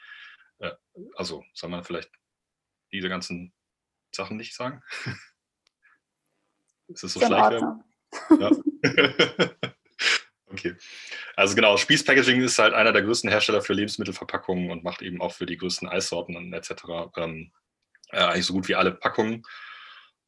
Äh, 0.58 0.72
also 1.14 1.44
soll 1.54 1.70
man 1.70 1.84
vielleicht 1.84 2.10
diese 2.92 3.08
ganzen 3.08 3.52
Sachen 4.12 4.36
nicht 4.36 4.54
sagen? 4.54 4.82
ist 6.88 7.04
es 7.04 7.14
so 7.14 7.20
Schleichwerbung? 7.20 7.84
Ja. 8.38 8.50
Okay. 10.50 10.74
Also 11.36 11.54
genau, 11.54 11.76
Spieß 11.76 12.04
Packaging 12.04 12.40
ist 12.42 12.58
halt 12.58 12.72
einer 12.72 12.92
der 12.92 13.02
größten 13.02 13.28
Hersteller 13.28 13.60
für 13.60 13.74
Lebensmittelverpackungen 13.74 14.70
und 14.70 14.82
macht 14.82 15.02
eben 15.02 15.20
auch 15.20 15.32
für 15.32 15.46
die 15.46 15.56
größten 15.56 15.88
Eissorten 15.88 16.36
und 16.36 16.52
etc. 16.52 16.72
Ähm, 17.16 17.52
äh, 18.10 18.20
eigentlich 18.20 18.46
so 18.46 18.54
gut 18.54 18.68
wie 18.68 18.74
alle 18.74 18.92
Packungen. 18.92 19.42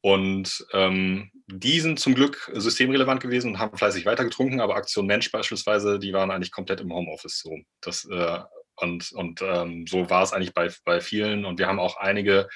Und 0.01 0.65
ähm, 0.73 1.31
die 1.47 1.79
sind 1.79 1.99
zum 1.99 2.15
Glück 2.15 2.51
systemrelevant 2.53 3.21
gewesen 3.21 3.51
und 3.51 3.59
haben 3.59 3.77
fleißig 3.77 4.05
weitergetrunken, 4.05 4.59
aber 4.59 4.75
Aktion 4.75 5.05
Mensch 5.05 5.31
beispielsweise, 5.31 5.99
die 5.99 6.13
waren 6.13 6.31
eigentlich 6.31 6.51
komplett 6.51 6.81
im 6.81 6.93
Homeoffice 6.93 7.39
so. 7.39 7.55
Das, 7.81 8.05
äh, 8.05 8.39
und 8.77 9.11
und 9.11 9.41
ähm, 9.43 9.85
so 9.87 10.09
war 10.09 10.23
es 10.23 10.33
eigentlich 10.33 10.53
bei, 10.53 10.69
bei 10.85 11.01
vielen. 11.01 11.45
Und 11.45 11.59
wir 11.59 11.67
haben 11.67 11.79
auch 11.79 11.97
einige 11.97 12.47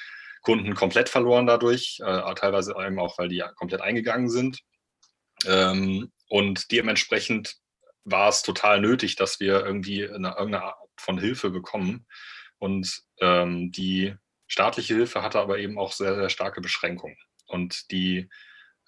Kunden 0.41 0.74
komplett 0.75 1.10
verloren 1.10 1.46
dadurch, 1.46 2.00
äh, 2.03 2.34
teilweise 2.36 2.75
eben 2.84 3.00
auch, 3.00 3.17
weil 3.17 3.29
die 3.29 3.44
komplett 3.55 3.82
eingegangen 3.82 4.29
sind. 4.29 4.60
Ähm, 5.46 6.12
und 6.30 6.72
dementsprechend 6.72 7.56
war 8.04 8.30
es 8.30 8.42
total 8.44 8.80
nötig, 8.82 9.16
dass 9.16 9.40
wir 9.40 9.66
irgendwie 9.66 10.04
eine, 10.08 10.30
irgendeine 10.30 10.64
Art 10.64 10.78
von 10.98 11.20
Hilfe 11.20 11.50
bekommen. 11.50 12.08
Und 12.58 13.04
ähm, 13.20 13.72
die 13.72 14.16
staatliche 14.48 14.96
Hilfe 14.96 15.22
hatte 15.22 15.40
aber 15.40 15.60
eben 15.60 15.78
auch 15.78 15.92
sehr, 15.92 16.16
sehr 16.16 16.30
starke 16.30 16.62
Beschränkungen. 16.62 17.18
Und 17.48 17.92
die, 17.92 18.30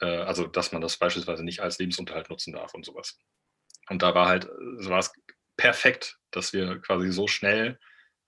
äh, 0.02 0.06
also 0.06 0.48
dass 0.48 0.72
man 0.72 0.82
das 0.82 0.98
beispielsweise 0.98 1.44
nicht 1.44 1.62
als 1.62 1.80
Lebensunterhalt 1.80 2.30
nutzen 2.30 2.54
darf 2.54 2.74
und 2.74 2.86
sowas. 2.86 3.20
Und 3.90 4.02
da 4.02 4.14
war 4.16 4.28
halt, 4.28 4.46
war 4.46 5.00
es 5.00 5.12
perfekt, 5.58 6.20
dass 6.32 6.54
wir 6.54 6.80
quasi 6.80 7.12
so 7.12 7.28
schnell 7.28 7.80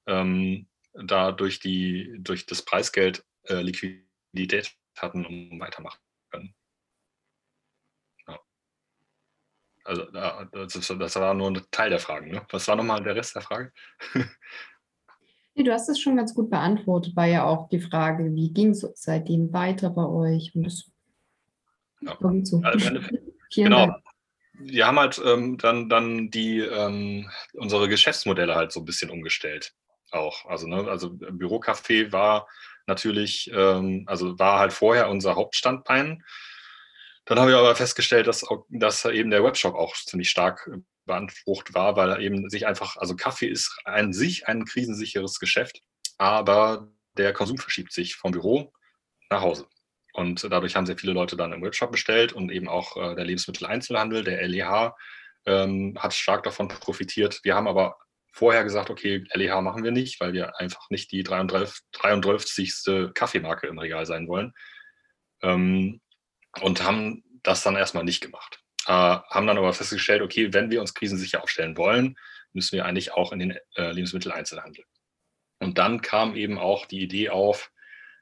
ähm, 0.07 0.67
da 0.93 1.31
durch, 1.31 1.59
die, 1.59 2.15
durch 2.19 2.45
das 2.45 2.63
Preisgeld 2.63 3.24
äh, 3.43 3.62
Liquidität 3.62 4.75
hatten, 4.98 5.25
um 5.25 5.59
weitermachen 5.59 6.00
können. 6.31 6.55
Also 9.89 10.05
das, 10.67 11.15
war 11.15 11.34
nur 11.34 11.50
ein 11.50 11.62
Teil 11.72 11.89
der 11.89 12.00
Fragen. 12.00 12.29
Ne? 12.29 12.41
Was 12.51 12.67
war 12.67 12.75
nochmal 12.75 13.01
der 13.01 13.15
Rest 13.15 13.34
der 13.34 13.41
Frage? 13.41 13.72
nee, 15.55 15.63
du 15.63 15.74
hast 15.74 15.89
es 15.89 16.00
schon 16.00 16.15
ganz 16.15 16.36
gut 16.36 16.51
beantwortet, 16.51 17.15
war 17.15 17.25
ja 17.25 17.43
auch 17.43 17.69
die 17.69 17.81
Frage, 17.81 18.36
wie 18.36 18.53
ging 18.53 18.69
es 18.69 18.88
seitdem 18.93 19.51
weiter 19.51 19.89
bei 19.89 20.05
euch? 20.05 20.53
Und 20.53 20.65
das 20.65 20.91
ja. 22.01 22.15
so. 22.43 22.62
also, 22.63 23.00
genau. 23.55 23.88
Dank. 23.88 24.03
Wir 24.62 24.86
haben 24.86 25.00
halt 25.00 25.19
ähm, 25.25 25.58
dann, 25.58 25.89
dann 25.89 26.29
die, 26.29 26.60
ähm, 26.60 27.31
unsere 27.53 27.88
Geschäftsmodelle 27.88 28.53
halt 28.53 28.72
so 28.72 28.81
ein 28.81 28.86
bisschen 28.86 29.10
umgestellt. 29.10 29.74
Auch. 30.12 30.46
Also, 30.46 30.67
ne, 30.67 30.88
also 30.88 31.08
Bürocafé 31.10 32.12
war 32.12 32.48
natürlich, 32.86 33.50
ähm, 33.53 34.03
also 34.05 34.38
war 34.38 34.60
halt 34.60 34.74
vorher 34.74 35.10
unser 35.10 35.36
Hauptstandbein. 35.36 36.24
Dann 37.29 37.39
habe 37.39 37.51
ich 37.51 37.57
aber 37.57 37.75
festgestellt, 37.75 38.25
dass, 38.25 38.43
dass 38.69 39.05
eben 39.05 39.29
der 39.29 39.43
Webshop 39.43 39.75
auch 39.75 39.93
ziemlich 39.93 40.31
stark 40.31 40.67
beansprucht 41.05 41.75
war, 41.75 41.95
weil 41.95 42.09
er 42.09 42.19
eben 42.19 42.50
sich 42.50 42.65
einfach, 42.65 42.98
also 42.98 43.15
Kaffee 43.15 43.45
ist 43.45 43.79
an 43.86 44.13
sich 44.13 44.48
ein 44.48 44.65
krisensicheres 44.65 45.39
Geschäft, 45.39 45.83
aber 46.17 46.91
der 47.17 47.31
Konsum 47.31 47.59
verschiebt 47.59 47.93
sich 47.93 48.15
vom 48.15 48.31
Büro 48.31 48.74
nach 49.29 49.41
Hause. 49.41 49.67
Und 50.13 50.43
dadurch 50.51 50.75
haben 50.75 50.88
sehr 50.88 50.98
viele 50.98 51.13
Leute 51.13 51.38
dann 51.38 51.53
im 51.53 51.62
Webshop 51.62 51.91
bestellt 51.91 52.33
und 52.33 52.51
eben 52.51 52.67
auch 52.67 52.98
äh, 52.98 53.13
der 53.13 53.25
Lebensmitteleinzelhandel, 53.25 54.24
der 54.24 54.48
LEH, 54.48 54.95
ähm, 55.45 55.95
hat 56.00 56.15
stark 56.15 56.41
davon 56.41 56.67
profitiert. 56.67 57.41
Wir 57.43 57.53
haben 57.53 57.67
aber 57.67 58.00
vorher 58.31 58.63
gesagt, 58.63 58.89
okay, 58.89 59.24
LEH 59.36 59.62
machen 59.62 59.83
wir 59.83 59.91
nicht, 59.91 60.19
weil 60.19 60.33
wir 60.33 60.59
einfach 60.59 60.89
nicht 60.89 61.12
die 61.12 61.21
33. 61.21 61.83
33. 61.91 63.13
Kaffeemarke 63.13 63.67
im 63.67 63.77
Regal 63.77 64.07
sein 64.07 64.27
wollen. 64.27 64.51
Ähm, 65.43 66.01
und 66.61 66.83
haben 66.83 67.23
das 67.43 67.63
dann 67.63 67.75
erstmal 67.75 68.03
nicht 68.03 68.21
gemacht. 68.21 68.59
Äh, 68.85 68.91
haben 68.91 69.47
dann 69.47 69.57
aber 69.57 69.73
festgestellt, 69.73 70.21
okay, 70.21 70.53
wenn 70.53 70.71
wir 70.71 70.81
uns 70.81 70.93
krisensicher 70.93 71.43
aufstellen 71.43 71.77
wollen, 71.77 72.17
müssen 72.53 72.75
wir 72.75 72.85
eigentlich 72.85 73.13
auch 73.13 73.31
in 73.31 73.39
den 73.39 73.57
äh, 73.75 73.91
Lebensmitteleinzelhandel. 73.91 74.83
Und 75.59 75.77
dann 75.77 76.01
kam 76.01 76.35
eben 76.35 76.57
auch 76.57 76.85
die 76.85 77.01
Idee 77.01 77.29
auf, 77.29 77.71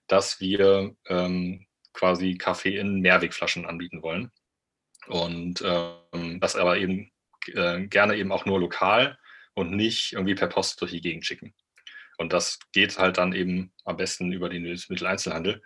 dass 0.08 0.40
wir 0.40 0.96
ähm, 1.08 1.68
quasi 1.94 2.36
Kaffee 2.36 2.78
in 2.78 3.02
Mehrwegflaschen 3.02 3.66
anbieten 3.66 4.02
wollen. 4.02 4.32
Und 5.08 5.64
ähm, 5.66 6.40
das 6.40 6.56
aber 6.56 6.78
eben 6.78 7.12
äh, 7.48 7.86
gerne 7.88 8.16
eben 8.16 8.32
auch 8.32 8.46
nur 8.46 8.60
lokal 8.60 9.18
und 9.54 9.72
nicht 9.72 10.14
irgendwie 10.14 10.36
per 10.36 10.48
Post 10.48 10.82
durch 10.82 10.92
die 10.92 11.02
Gegend 11.02 11.26
schicken. 11.26 11.54
Und 12.18 12.34
das 12.34 12.60
geht 12.74 12.98
halt 12.98 13.18
dann 13.18 13.34
eben 13.34 13.74
am 13.86 13.98
besten 13.98 14.32
über 14.32 14.50
den 14.50 14.64
Lebensmitteleinzelhandel. 14.64 15.62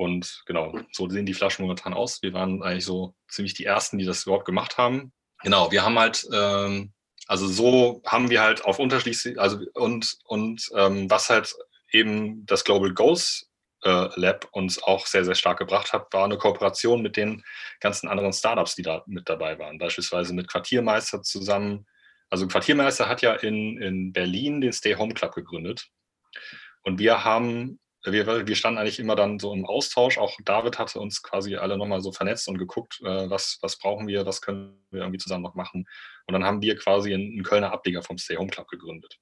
Und 0.00 0.44
genau, 0.46 0.78
so 0.92 1.10
sehen 1.10 1.26
die 1.26 1.34
Flaschen 1.34 1.62
momentan 1.62 1.92
aus. 1.92 2.22
Wir 2.22 2.32
waren 2.32 2.62
eigentlich 2.62 2.86
so 2.86 3.14
ziemlich 3.28 3.52
die 3.52 3.66
Ersten, 3.66 3.98
die 3.98 4.06
das 4.06 4.22
überhaupt 4.22 4.46
gemacht 4.46 4.78
haben. 4.78 5.12
Genau, 5.42 5.70
wir 5.70 5.84
haben 5.84 5.98
halt, 5.98 6.26
ähm, 6.32 6.94
also 7.26 7.46
so 7.46 8.00
haben 8.06 8.30
wir 8.30 8.40
halt 8.40 8.64
auf 8.64 8.78
unterschiedliche, 8.78 9.38
also 9.38 9.58
und, 9.74 10.16
und 10.24 10.66
ähm, 10.74 11.10
was 11.10 11.28
halt 11.28 11.54
eben 11.92 12.46
das 12.46 12.64
Global 12.64 12.94
Goals 12.94 13.50
äh, 13.84 14.08
Lab 14.18 14.48
uns 14.52 14.82
auch 14.82 15.06
sehr, 15.06 15.26
sehr 15.26 15.34
stark 15.34 15.58
gebracht 15.58 15.92
hat, 15.92 16.10
war 16.14 16.24
eine 16.24 16.38
Kooperation 16.38 17.02
mit 17.02 17.18
den 17.18 17.44
ganzen 17.80 18.08
anderen 18.08 18.32
Startups, 18.32 18.76
die 18.76 18.82
da 18.82 19.02
mit 19.06 19.28
dabei 19.28 19.58
waren. 19.58 19.76
Beispielsweise 19.76 20.32
mit 20.32 20.48
Quartiermeister 20.48 21.20
zusammen. 21.20 21.86
Also 22.30 22.48
Quartiermeister 22.48 23.06
hat 23.06 23.20
ja 23.20 23.34
in, 23.34 23.76
in 23.76 24.14
Berlin 24.14 24.62
den 24.62 24.72
Stay 24.72 24.94
Home 24.94 25.12
Club 25.12 25.34
gegründet. 25.34 25.88
Und 26.84 26.98
wir 26.98 27.22
haben 27.22 27.78
wir, 28.04 28.46
wir 28.46 28.56
standen 28.56 28.78
eigentlich 28.78 28.98
immer 28.98 29.16
dann 29.16 29.38
so 29.38 29.52
im 29.52 29.66
Austausch. 29.66 30.18
Auch 30.18 30.36
David 30.44 30.78
hatte 30.78 31.00
uns 31.00 31.22
quasi 31.22 31.56
alle 31.56 31.76
nochmal 31.76 32.00
so 32.00 32.12
vernetzt 32.12 32.48
und 32.48 32.58
geguckt, 32.58 33.00
äh, 33.02 33.28
was, 33.30 33.58
was 33.62 33.78
brauchen 33.78 34.06
wir, 34.06 34.26
was 34.26 34.40
können 34.40 34.82
wir 34.90 35.00
irgendwie 35.00 35.18
zusammen 35.18 35.42
noch 35.42 35.54
machen. 35.54 35.86
Und 36.26 36.32
dann 36.32 36.44
haben 36.44 36.62
wir 36.62 36.76
quasi 36.76 37.12
einen, 37.12 37.32
einen 37.32 37.42
Kölner 37.42 37.72
Ableger 37.72 38.02
vom 38.02 38.18
Stay 38.18 38.36
Home 38.36 38.50
Club 38.50 38.68
gegründet. 38.68 39.18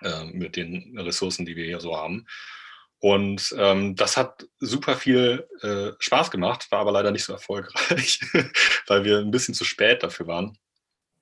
Äh, 0.00 0.26
mit 0.26 0.54
den 0.54 0.96
Ressourcen, 0.96 1.44
die 1.44 1.56
wir 1.56 1.64
hier 1.64 1.80
so 1.80 1.96
haben. 1.96 2.26
Und 3.00 3.54
ähm, 3.58 3.96
das 3.96 4.16
hat 4.16 4.46
super 4.60 4.96
viel 4.96 5.48
äh, 5.60 5.92
Spaß 5.98 6.30
gemacht, 6.30 6.70
war 6.70 6.80
aber 6.80 6.92
leider 6.92 7.10
nicht 7.10 7.24
so 7.24 7.32
erfolgreich, 7.32 8.20
weil 8.86 9.04
wir 9.04 9.18
ein 9.18 9.32
bisschen 9.32 9.54
zu 9.54 9.64
spät 9.64 10.04
dafür 10.04 10.28
waren. 10.28 10.58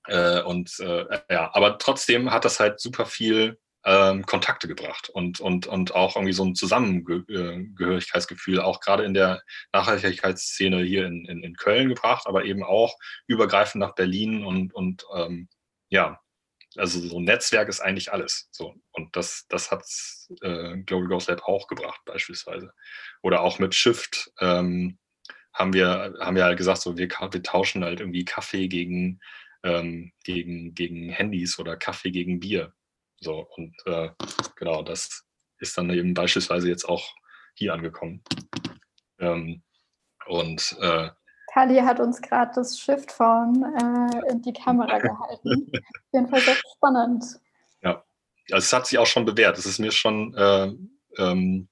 Äh, 0.06 0.42
und 0.42 0.78
äh, 0.80 1.06
ja, 1.30 1.54
aber 1.54 1.78
trotzdem 1.78 2.30
hat 2.30 2.44
das 2.44 2.60
halt 2.60 2.80
super 2.80 3.06
viel 3.06 3.58
ähm, 3.86 4.26
Kontakte 4.26 4.66
gebracht 4.66 5.08
und, 5.08 5.38
und, 5.40 5.68
und 5.68 5.94
auch 5.94 6.16
irgendwie 6.16 6.32
so 6.32 6.44
ein 6.44 6.56
Zusammengehörigkeitsgefühl, 6.56 8.60
auch 8.60 8.80
gerade 8.80 9.04
in 9.04 9.14
der 9.14 9.42
Nachhaltigkeitsszene 9.72 10.82
hier 10.82 11.06
in, 11.06 11.24
in, 11.24 11.44
in 11.44 11.54
Köln 11.54 11.88
gebracht, 11.88 12.26
aber 12.26 12.44
eben 12.44 12.64
auch 12.64 12.98
übergreifend 13.28 13.80
nach 13.80 13.94
Berlin 13.94 14.44
und, 14.44 14.74
und 14.74 15.06
ähm, 15.14 15.48
ja, 15.88 16.20
also 16.76 17.00
so 17.00 17.18
ein 17.18 17.24
Netzwerk 17.24 17.68
ist 17.68 17.80
eigentlich 17.80 18.12
alles. 18.12 18.48
So. 18.50 18.74
Und 18.90 19.14
das, 19.14 19.46
das 19.48 19.70
hat 19.70 19.84
äh, 20.42 20.78
Global 20.78 21.08
Ghost 21.08 21.28
Lab 21.28 21.44
auch 21.44 21.68
gebracht, 21.68 22.00
beispielsweise. 22.04 22.72
Oder 23.22 23.42
auch 23.42 23.60
mit 23.60 23.74
Shift 23.74 24.32
ähm, 24.40 24.98
haben 25.52 25.72
wir, 25.72 26.14
haben 26.20 26.36
wir 26.36 26.44
halt 26.44 26.58
gesagt, 26.58 26.82
so 26.82 26.98
wir, 26.98 27.08
wir 27.08 27.42
tauschen 27.42 27.84
halt 27.84 28.00
irgendwie 28.00 28.24
Kaffee 28.24 28.66
gegen, 28.66 29.20
ähm, 29.62 30.12
gegen, 30.24 30.74
gegen 30.74 31.08
Handys 31.08 31.60
oder 31.60 31.76
Kaffee 31.76 32.10
gegen 32.10 32.40
Bier. 32.40 32.74
So, 33.20 33.46
und 33.56 33.75
äh, 33.87 34.11
genau, 34.56 34.82
das 34.82 35.25
ist 35.58 35.76
dann 35.78 35.90
eben 35.90 36.14
beispielsweise 36.14 36.68
jetzt 36.68 36.85
auch 36.85 37.14
hier 37.54 37.73
angekommen. 37.73 38.23
Ähm, 39.18 39.62
und 40.26 40.76
äh, 40.80 41.11
Kali 41.56 41.78
hat 41.78 42.00
uns 42.00 42.20
gerade 42.20 42.52
das 42.54 42.78
Shift-Phone 42.78 43.64
äh, 43.80 44.30
in 44.30 44.42
die 44.42 44.52
Kamera 44.52 44.99
gehalten. 44.99 45.70
Auf 45.73 46.12
jeden 46.12 46.28
Fall 46.28 46.40
sehr 46.40 46.56
spannend. 46.76 47.25
Ja, 47.82 48.04
also 48.50 48.64
es 48.64 48.73
hat 48.75 48.87
sich 48.87 48.99
auch 48.99 49.06
schon 49.06 49.25
bewährt. 49.25 49.56
Es 49.56 49.64
ist 49.64 49.78
mir 49.78 49.90
schon, 49.90 50.35
äh, 50.35 50.70
ähm, 51.16 51.68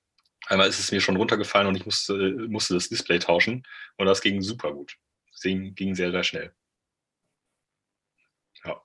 einmal 0.46 0.68
ist 0.68 0.78
es 0.78 0.90
mir 0.90 1.02
schon 1.02 1.16
runtergefallen 1.16 1.68
und 1.68 1.76
ich 1.76 1.84
musste, 1.84 2.14
musste 2.48 2.72
das 2.72 2.88
Display 2.88 3.18
tauschen 3.18 3.66
und 3.98 4.06
das 4.06 4.22
ging 4.22 4.40
super 4.40 4.72
gut. 4.72 4.96
Es 5.34 5.42
ging, 5.42 5.74
ging 5.74 5.94
sehr, 5.94 6.12
sehr 6.12 6.24
schnell. 6.24 6.54
Ja. 8.64 8.80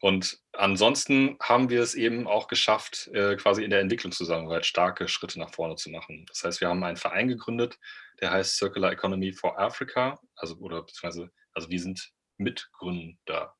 Und 0.00 0.43
ansonsten 0.56 1.36
haben 1.42 1.70
wir 1.70 1.82
es 1.82 1.94
eben 1.94 2.26
auch 2.26 2.48
geschafft, 2.48 3.08
äh, 3.12 3.36
quasi 3.36 3.64
in 3.64 3.70
der 3.70 3.80
Entwicklungszusammenarbeit 3.80 4.66
starke 4.66 5.08
Schritte 5.08 5.38
nach 5.38 5.52
vorne 5.52 5.76
zu 5.76 5.90
machen. 5.90 6.26
Das 6.28 6.44
heißt, 6.44 6.60
wir 6.60 6.68
haben 6.68 6.82
einen 6.84 6.96
Verein 6.96 7.28
gegründet, 7.28 7.78
der 8.20 8.30
heißt 8.30 8.56
Circular 8.56 8.92
Economy 8.92 9.32
for 9.32 9.58
Africa, 9.58 10.18
also 10.36 10.56
oder 10.56 10.82
beziehungsweise, 10.82 11.30
also 11.52 11.70
wir 11.70 11.80
sind 11.80 12.12
Mitgründer 12.38 13.54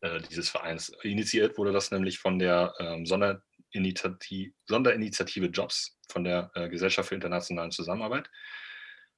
äh, 0.00 0.20
dieses 0.20 0.48
Vereins. 0.48 0.92
Initiiert 1.02 1.58
wurde 1.58 1.72
das 1.72 1.90
nämlich 1.90 2.18
von 2.18 2.38
der 2.38 2.74
ähm, 2.78 3.06
Sonderinitiative, 3.06 4.52
Sonderinitiative 4.66 5.46
Jobs 5.46 5.98
von 6.08 6.24
der 6.24 6.50
äh, 6.54 6.68
Gesellschaft 6.68 7.08
für 7.08 7.14
internationale 7.14 7.70
Zusammenarbeit. 7.70 8.30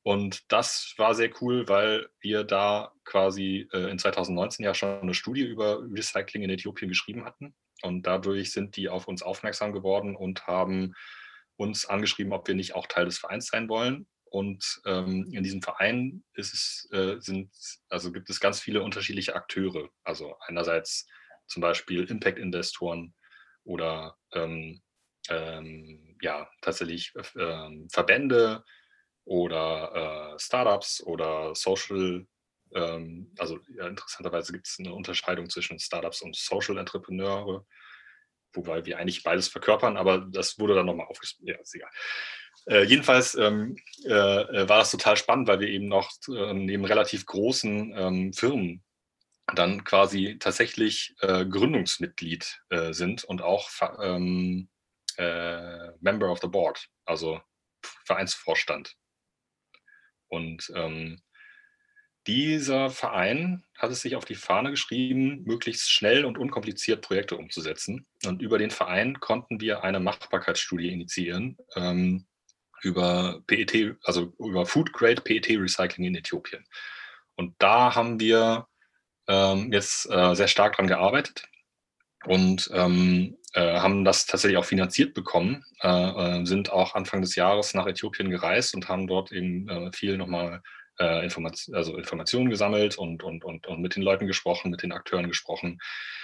Und 0.02 0.50
das 0.50 0.94
war 0.96 1.14
sehr 1.14 1.30
cool, 1.40 1.68
weil 1.68 2.08
wir 2.20 2.44
da 2.44 2.92
quasi 3.04 3.68
äh, 3.72 3.90
in 3.90 3.98
2019 3.98 4.64
ja 4.64 4.74
schon 4.74 5.00
eine 5.00 5.14
Studie 5.14 5.42
über 5.42 5.82
Recycling 5.82 6.42
in 6.42 6.50
Äthiopien 6.50 6.88
geschrieben 6.88 7.24
hatten. 7.24 7.54
Und 7.82 8.06
dadurch 8.06 8.52
sind 8.52 8.76
die 8.76 8.88
auf 8.88 9.06
uns 9.06 9.22
aufmerksam 9.22 9.72
geworden 9.72 10.16
und 10.16 10.46
haben 10.46 10.94
uns 11.56 11.86
angeschrieben, 11.86 12.32
ob 12.32 12.48
wir 12.48 12.54
nicht 12.54 12.74
auch 12.74 12.86
Teil 12.86 13.04
des 13.04 13.18
Vereins 13.18 13.48
sein 13.48 13.68
wollen. 13.68 14.06
Und 14.24 14.80
ähm, 14.84 15.28
in 15.32 15.42
diesem 15.42 15.62
Verein 15.62 16.22
es, 16.34 16.88
äh, 16.92 17.16
sind, 17.18 17.50
also 17.88 18.12
gibt 18.12 18.30
es 18.30 18.40
ganz 18.40 18.60
viele 18.60 18.82
unterschiedliche 18.82 19.34
Akteure. 19.34 19.88
Also 20.04 20.36
einerseits 20.46 21.06
zum 21.46 21.62
Beispiel 21.62 22.04
Impact-Investoren 22.04 23.14
oder 23.64 24.16
ähm, 24.32 24.82
ähm, 25.30 26.16
ja, 26.20 26.48
tatsächlich 26.62 27.12
äh, 27.34 27.86
Verbände 27.90 28.64
oder 29.28 30.32
äh, 30.34 30.38
Startups 30.38 31.02
oder 31.02 31.54
Social, 31.54 32.26
ähm, 32.74 33.30
also 33.38 33.58
ja, 33.76 33.86
interessanterweise 33.86 34.52
gibt 34.52 34.66
es 34.66 34.78
eine 34.78 34.94
Unterscheidung 34.94 35.50
zwischen 35.50 35.78
Startups 35.78 36.22
und 36.22 36.34
Social 36.34 36.78
Entrepreneure, 36.78 37.66
wobei 38.54 38.86
wir 38.86 38.98
eigentlich 38.98 39.22
beides 39.22 39.48
verkörpern, 39.48 39.98
aber 39.98 40.18
das 40.18 40.58
wurde 40.58 40.74
dann 40.74 40.86
nochmal 40.86 41.06
aufgespielt. 41.06 41.58
Ja. 41.74 41.88
Äh, 42.66 42.84
jedenfalls 42.84 43.34
ähm, 43.34 43.76
äh, 44.04 44.12
äh, 44.12 44.68
war 44.68 44.78
das 44.78 44.90
total 44.90 45.18
spannend, 45.18 45.46
weil 45.46 45.60
wir 45.60 45.68
eben 45.68 45.88
noch 45.88 46.10
äh, 46.28 46.54
neben 46.54 46.86
relativ 46.86 47.26
großen 47.26 47.94
ähm, 47.96 48.32
Firmen 48.32 48.82
dann 49.54 49.84
quasi 49.84 50.38
tatsächlich 50.38 51.14
äh, 51.20 51.46
Gründungsmitglied 51.46 52.60
sind 52.90 53.24
und 53.24 53.40
auch 53.40 53.70
ähm, 54.02 54.68
Member 55.16 56.30
of 56.30 56.40
the 56.42 56.48
Board, 56.48 56.90
also 57.06 57.40
Vereinsvorstand. 58.04 58.94
Und 60.28 60.70
ähm, 60.74 61.20
dieser 62.26 62.90
Verein 62.90 63.64
hat 63.76 63.90
es 63.90 64.02
sich 64.02 64.14
auf 64.16 64.24
die 64.24 64.34
Fahne 64.34 64.70
geschrieben, 64.70 65.42
möglichst 65.44 65.90
schnell 65.90 66.24
und 66.24 66.36
unkompliziert 66.36 67.02
Projekte 67.02 67.36
umzusetzen. 67.36 68.06
Und 68.26 68.42
über 68.42 68.58
den 68.58 68.70
Verein 68.70 69.18
konnten 69.20 69.60
wir 69.60 69.82
eine 69.82 70.00
Machbarkeitsstudie 70.00 70.92
initiieren, 70.92 71.56
ähm, 71.74 72.26
über 72.82 73.42
PET, 73.46 73.96
also 74.04 74.34
über 74.38 74.66
Food 74.66 74.92
Grade 74.92 75.22
PET 75.22 75.48
Recycling 75.50 76.06
in 76.06 76.16
Äthiopien. 76.16 76.64
Und 77.34 77.54
da 77.58 77.94
haben 77.94 78.20
wir 78.20 78.66
ähm, 79.26 79.72
jetzt 79.72 80.10
äh, 80.10 80.34
sehr 80.34 80.48
stark 80.48 80.76
dran 80.76 80.86
gearbeitet 80.86 81.48
und 82.26 82.70
ähm, 82.74 83.36
äh, 83.54 83.78
haben 83.78 84.04
das 84.04 84.26
tatsächlich 84.26 84.58
auch 84.58 84.64
finanziert 84.64 85.14
bekommen, 85.14 85.64
äh, 85.82 85.88
äh 86.40 86.44
sind 86.44 86.70
auch 86.70 86.94
Anfang 86.94 87.22
des 87.22 87.34
Jahres 87.34 87.74
nach 87.74 87.86
Äthiopien 87.86 88.30
gereist 88.30 88.74
und 88.74 88.88
haben 88.88 89.06
dort 89.06 89.32
eben 89.32 89.68
äh, 89.68 89.92
viel 89.92 90.16
nochmal 90.18 90.62
äh, 90.98 91.24
Information, 91.24 91.74
also 91.74 91.96
Informationen 91.96 92.50
gesammelt 92.50 92.98
und, 92.98 93.22
und, 93.22 93.44
und, 93.44 93.66
und 93.66 93.80
mit 93.80 93.96
den 93.96 94.02
Leuten 94.02 94.26
gesprochen, 94.26 94.70
mit 94.70 94.82
den 94.82 94.92
Akteuren 94.92 95.28
gesprochen, 95.28 95.78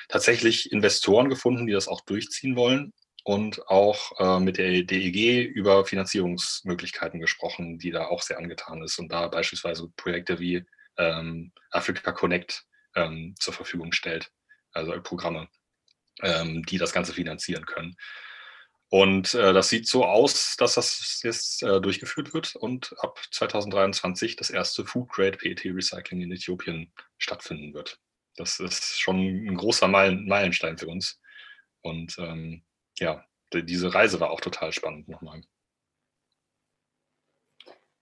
tatsächlich 0.09 0.73
Investoren 0.73 1.29
gefunden, 1.29 1.67
die 1.67 1.73
das 1.73 1.89
auch 1.89 2.01
durchziehen 2.03 2.57
wollen 2.57 2.93
und 3.25 3.67
auch 3.69 4.13
äh, 4.19 4.41
mit 4.41 4.59
der 4.59 4.83
DEG 4.83 5.47
über 5.47 5.85
Finanzierungsmöglichkeiten 5.87 7.21
gesprochen, 7.21 7.79
die 7.79 7.91
da 7.91 8.07
auch 8.07 8.23
sehr 8.23 8.39
angetan 8.39 8.83
ist 8.83 8.99
und 8.99 9.11
da 9.11 9.29
beispielsweise 9.29 9.89
Projekte 9.97 10.39
wie 10.39 10.65
ähm, 10.99 11.53
Africa 11.71 12.13
Connect 12.13 12.65
ähm, 12.95 13.35
zur 13.39 13.55
Verfügung 13.55 13.93
stellt, 13.93 14.31
also 14.73 14.93
Programme, 15.03 15.49
die 16.23 16.79
das 16.79 16.93
Ganze 16.93 17.13
finanzieren 17.13 17.67
können. 17.67 17.97
Und 18.91 19.35
äh, 19.35 19.53
das 19.53 19.71
sieht 19.71 19.89
so 19.89 20.05
aus, 20.05 20.57
dass 20.57 20.75
das 20.75 21.21
jetzt 21.25 21.65
äh, 21.65 21.81
durchgeführt 21.81 22.33
wird 22.33 22.55
und 22.55 22.95
ab 22.99 23.19
2023 23.33 24.37
das 24.37 24.51
erste 24.51 24.85
Food 24.85 25.09
Grade 25.09 25.37
PET 25.37 25.65
Recycling 25.65 26.21
in 26.21 26.31
Äthiopien 26.31 26.93
stattfinden 27.19 27.75
wird. 27.75 27.99
Das 28.37 28.61
ist 28.61 29.01
schon 29.01 29.17
ein 29.17 29.57
großer 29.57 29.89
Meilenstein 29.89 30.79
für 30.79 30.87
uns. 30.87 31.21
Und 31.83 32.17
ähm, 32.19 32.63
ja, 32.99 33.25
diese 33.53 33.93
Reise 33.93 34.21
war 34.21 34.31
auch 34.31 34.41
total 34.41 34.73
spannend 34.73 35.09
nochmal. 35.09 35.41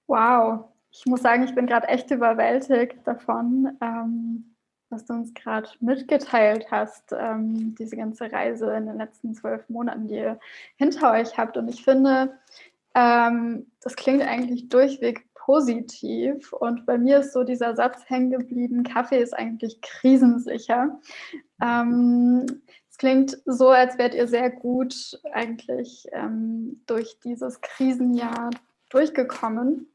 Wow, 0.06 0.72
ich 0.90 1.06
muss 1.06 1.22
sagen, 1.22 1.44
ich 1.44 1.54
bin 1.54 1.66
gerade 1.66 1.88
echt 1.88 2.10
überwältigt 2.10 2.98
davon, 3.06 3.78
ähm, 3.80 4.51
was 4.92 5.06
du 5.06 5.14
uns 5.14 5.34
gerade 5.34 5.68
mitgeteilt 5.80 6.66
hast, 6.70 7.12
ähm, 7.12 7.74
diese 7.76 7.96
ganze 7.96 8.30
Reise 8.30 8.72
in 8.74 8.86
den 8.86 8.98
letzten 8.98 9.34
zwölf 9.34 9.68
Monaten, 9.68 10.08
die 10.08 10.16
ihr 10.16 10.38
hinter 10.76 11.12
euch 11.12 11.36
habt. 11.36 11.56
Und 11.56 11.68
ich 11.68 11.82
finde, 11.82 12.38
ähm, 12.94 13.66
das 13.80 13.96
klingt 13.96 14.22
eigentlich 14.22 14.68
durchweg 14.68 15.26
positiv. 15.34 16.52
Und 16.52 16.86
bei 16.86 16.98
mir 16.98 17.18
ist 17.18 17.32
so 17.32 17.42
dieser 17.42 17.74
Satz 17.74 18.02
hängen 18.06 18.30
geblieben, 18.30 18.84
Kaffee 18.84 19.20
ist 19.20 19.32
eigentlich 19.32 19.80
krisensicher. 19.80 21.00
Ähm, 21.60 22.46
es 22.90 22.98
klingt 22.98 23.38
so, 23.46 23.70
als 23.70 23.98
wärt 23.98 24.14
ihr 24.14 24.28
sehr 24.28 24.50
gut 24.50 25.20
eigentlich 25.32 26.06
ähm, 26.12 26.82
durch 26.86 27.18
dieses 27.24 27.60
Krisenjahr 27.60 28.50
durchgekommen. 28.90 29.88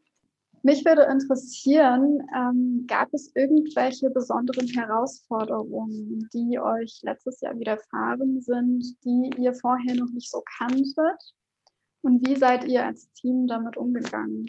Mich 0.68 0.84
würde 0.84 1.04
interessieren, 1.04 2.20
ähm, 2.36 2.84
gab 2.88 3.14
es 3.14 3.32
irgendwelche 3.36 4.10
besonderen 4.10 4.68
Herausforderungen, 4.68 6.28
die 6.34 6.60
euch 6.60 7.00
letztes 7.04 7.40
Jahr 7.40 7.58
widerfahren 7.58 8.42
sind, 8.42 8.84
die 9.06 9.32
ihr 9.42 9.54
vorher 9.54 9.96
noch 9.96 10.12
nicht 10.12 10.30
so 10.30 10.44
kanntet? 10.58 11.22
Und 12.02 12.28
wie 12.28 12.36
seid 12.36 12.66
ihr 12.66 12.86
als 12.86 13.10
Team 13.14 13.48
damit 13.48 13.78
umgegangen? 13.78 14.46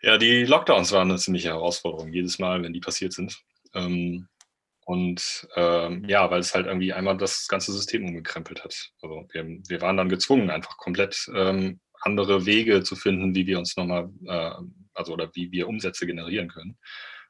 Ja, 0.00 0.18
die 0.18 0.46
Lockdowns 0.46 0.90
waren 0.90 1.08
eine 1.08 1.20
ziemliche 1.20 1.50
Herausforderung, 1.50 2.12
jedes 2.12 2.40
Mal, 2.40 2.60
wenn 2.64 2.72
die 2.72 2.80
passiert 2.80 3.12
sind. 3.12 3.40
Ähm, 3.72 4.26
Und 4.84 5.46
ähm, 5.54 6.04
ja, 6.08 6.28
weil 6.28 6.40
es 6.40 6.56
halt 6.56 6.66
irgendwie 6.66 6.92
einmal 6.92 7.16
das 7.16 7.46
ganze 7.46 7.70
System 7.70 8.04
umgekrempelt 8.04 8.64
hat. 8.64 8.90
Also 9.00 9.28
wir, 9.30 9.44
wir 9.68 9.80
waren 9.80 9.96
dann 9.96 10.08
gezwungen, 10.08 10.50
einfach 10.50 10.76
komplett 10.76 11.30
ähm, 11.36 11.78
andere 12.02 12.46
Wege 12.46 12.82
zu 12.82 12.96
finden, 12.96 13.34
wie 13.34 13.46
wir 13.46 13.58
uns 13.58 13.76
nochmal, 13.76 14.10
äh, 14.26 14.52
also 14.94 15.12
oder 15.12 15.30
wie 15.34 15.50
wir 15.52 15.68
Umsätze 15.68 16.06
generieren 16.06 16.48
können. 16.48 16.78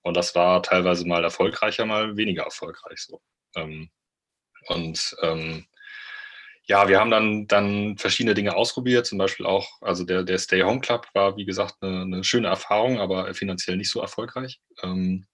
Und 0.02 0.16
das 0.16 0.34
war 0.34 0.62
teilweise 0.62 1.06
mal 1.06 1.22
erfolgreicher, 1.22 1.86
mal 1.86 2.16
weniger 2.16 2.42
erfolgreich 2.42 3.00
so. 3.00 3.22
Ähm, 3.54 3.90
und 4.68 5.16
ähm, 5.22 5.66
ja, 6.64 6.88
wir 6.88 7.00
haben 7.00 7.10
dann, 7.10 7.46
dann 7.48 7.98
verschiedene 7.98 8.34
Dinge 8.34 8.54
ausprobiert, 8.54 9.06
zum 9.06 9.18
Beispiel 9.18 9.46
auch, 9.46 9.68
also 9.80 10.04
der, 10.04 10.22
der 10.22 10.38
Stay 10.38 10.62
Home 10.62 10.80
Club 10.80 11.06
war, 11.12 11.36
wie 11.36 11.44
gesagt, 11.44 11.76
eine, 11.80 12.02
eine 12.02 12.24
schöne 12.24 12.48
Erfahrung, 12.48 13.00
aber 13.00 13.32
finanziell 13.34 13.76
nicht 13.76 13.90
so 13.90 14.00
erfolgreich. 14.00 14.60
Ähm, 14.82 15.26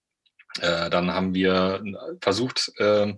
äh, 0.59 0.89
dann 0.89 1.13
haben 1.13 1.33
wir 1.33 1.83
versucht, 2.21 2.71
äh, 2.77 3.13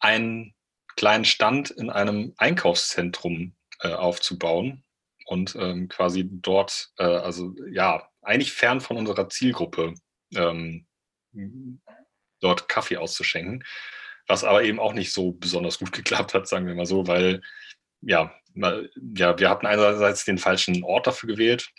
einen 0.00 0.54
kleinen 0.96 1.24
Stand 1.24 1.70
in 1.70 1.90
einem 1.90 2.32
Einkaufszentrum 2.38 3.56
äh, 3.80 3.88
aufzubauen 3.88 4.84
und 5.26 5.54
ähm, 5.56 5.88
quasi 5.88 6.26
dort, 6.30 6.90
äh, 6.98 7.04
also 7.04 7.54
ja, 7.70 8.08
eigentlich 8.22 8.52
fern 8.52 8.80
von 8.80 8.96
unserer 8.96 9.28
Zielgruppe, 9.28 9.94
ähm, 10.34 10.86
dort 12.40 12.68
Kaffee 12.68 12.96
auszuschenken 12.96 13.62
was 14.26 14.44
aber 14.44 14.62
eben 14.64 14.80
auch 14.80 14.92
nicht 14.92 15.12
so 15.12 15.32
besonders 15.32 15.78
gut 15.78 15.92
geklappt 15.92 16.34
hat, 16.34 16.48
sagen 16.48 16.66
wir 16.66 16.74
mal 16.74 16.86
so, 16.86 17.06
weil 17.06 17.40
ja, 18.00 18.32
ja, 18.54 19.38
wir 19.38 19.50
hatten 19.50 19.66
einerseits 19.66 20.24
den 20.24 20.38
falschen 20.38 20.82
Ort 20.84 21.06
dafür 21.06 21.28
gewählt 21.28 21.70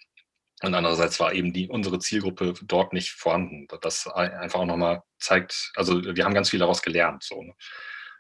und 0.62 0.74
andererseits 0.74 1.20
war 1.20 1.34
eben 1.34 1.54
die, 1.54 1.70
unsere 1.70 2.00
Zielgruppe 2.00 2.54
dort 2.64 2.94
nicht 2.94 3.12
vorhanden. 3.12 3.68
Das 3.82 4.08
einfach 4.08 4.60
auch 4.60 4.66
nochmal 4.66 5.04
zeigt, 5.20 5.72
also 5.76 6.04
wir 6.04 6.26
haben 6.26 6.34
ganz 6.34 6.50
viel 6.50 6.60
daraus 6.60 6.82
gelernt. 6.82 7.24
So, 7.24 7.44
ne? 7.44 7.54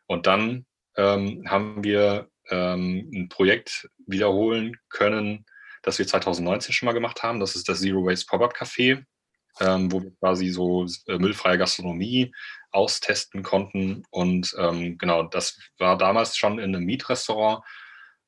Und 0.05 0.27
dann 0.27 0.65
ähm, 0.95 1.43
haben 1.49 1.83
wir 1.83 2.29
ähm, 2.49 3.09
ein 3.13 3.29
Projekt 3.29 3.89
wiederholen 4.05 4.77
können, 4.89 5.45
das 5.83 5.99
wir 5.99 6.07
2019 6.07 6.73
schon 6.73 6.87
mal 6.87 6.93
gemacht 6.93 7.23
haben. 7.23 7.39
Das 7.39 7.55
ist 7.55 7.69
das 7.69 7.79
Zero 7.79 8.05
Waste 8.05 8.25
Pop-Up 8.27 8.55
Café, 8.55 9.03
ähm, 9.59 9.91
wo 9.91 10.01
wir 10.01 10.11
quasi 10.19 10.49
so 10.49 10.85
äh, 11.07 11.17
müllfreie 11.17 11.57
Gastronomie 11.57 12.33
austesten 12.71 13.43
konnten. 13.43 14.03
Und 14.09 14.55
ähm, 14.57 14.97
genau, 14.97 15.23
das 15.23 15.59
war 15.77 15.97
damals 15.97 16.37
schon 16.37 16.59
in 16.59 16.75
einem 16.75 16.85
Mietrestaurant, 16.85 17.63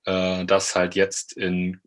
äh, 0.05 0.45
das 0.45 0.75
halt 0.75 0.95
jetzt 0.95 1.33
in 1.33 1.81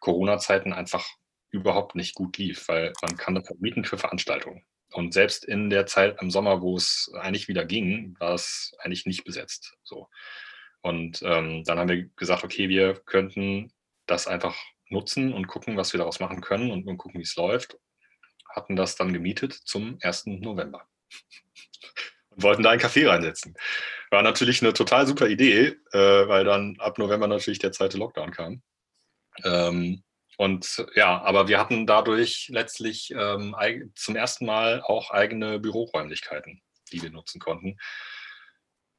Corona-Zeiten 0.00 0.72
einfach 0.72 1.06
überhaupt 1.50 1.94
nicht 1.94 2.14
gut 2.14 2.38
lief, 2.38 2.68
weil 2.68 2.92
man 3.02 3.16
kann 3.16 3.34
das 3.34 3.44
mieten 3.58 3.84
für 3.84 3.98
Veranstaltungen. 3.98 4.64
Und 4.92 5.12
selbst 5.12 5.44
in 5.44 5.70
der 5.70 5.86
Zeit 5.86 6.16
im 6.20 6.30
Sommer, 6.30 6.62
wo 6.62 6.76
es 6.76 7.10
eigentlich 7.20 7.48
wieder 7.48 7.64
ging, 7.64 8.16
war 8.18 8.34
es 8.34 8.72
eigentlich 8.78 9.06
nicht 9.06 9.24
besetzt. 9.24 9.76
So. 9.82 10.08
Und 10.80 11.22
ähm, 11.22 11.64
dann 11.64 11.78
haben 11.78 11.88
wir 11.88 12.04
gesagt, 12.16 12.44
okay, 12.44 12.68
wir 12.68 12.94
könnten 12.94 13.72
das 14.06 14.26
einfach 14.26 14.56
nutzen 14.88 15.32
und 15.32 15.46
gucken, 15.46 15.76
was 15.76 15.92
wir 15.92 15.98
daraus 15.98 16.20
machen 16.20 16.40
können 16.40 16.70
und, 16.70 16.86
und 16.86 16.98
gucken, 16.98 17.18
wie 17.18 17.24
es 17.24 17.36
läuft. 17.36 17.76
Hatten 18.54 18.76
das 18.76 18.96
dann 18.96 19.12
gemietet 19.12 19.52
zum 19.52 19.98
1. 20.00 20.26
November 20.26 20.88
und 22.30 22.42
wollten 22.42 22.62
da 22.62 22.70
ein 22.70 22.80
Café 22.80 23.08
reinsetzen. 23.08 23.54
War 24.10 24.22
natürlich 24.22 24.62
eine 24.62 24.72
total 24.72 25.06
super 25.06 25.28
Idee, 25.28 25.76
äh, 25.92 26.28
weil 26.28 26.44
dann 26.44 26.76
ab 26.78 26.98
November 26.98 27.26
natürlich 27.26 27.58
der 27.58 27.72
zweite 27.72 27.98
Lockdown 27.98 28.30
kam. 28.30 28.62
Ähm, 29.44 30.02
und 30.38 30.86
ja, 30.94 31.20
aber 31.20 31.48
wir 31.48 31.58
hatten 31.58 31.86
dadurch 31.86 32.48
letztlich 32.48 33.10
ähm, 33.10 33.56
zum 33.96 34.14
ersten 34.14 34.46
Mal 34.46 34.82
auch 34.82 35.10
eigene 35.10 35.58
Büroräumlichkeiten, 35.58 36.62
die 36.92 37.02
wir 37.02 37.10
nutzen 37.10 37.40
konnten. 37.40 37.76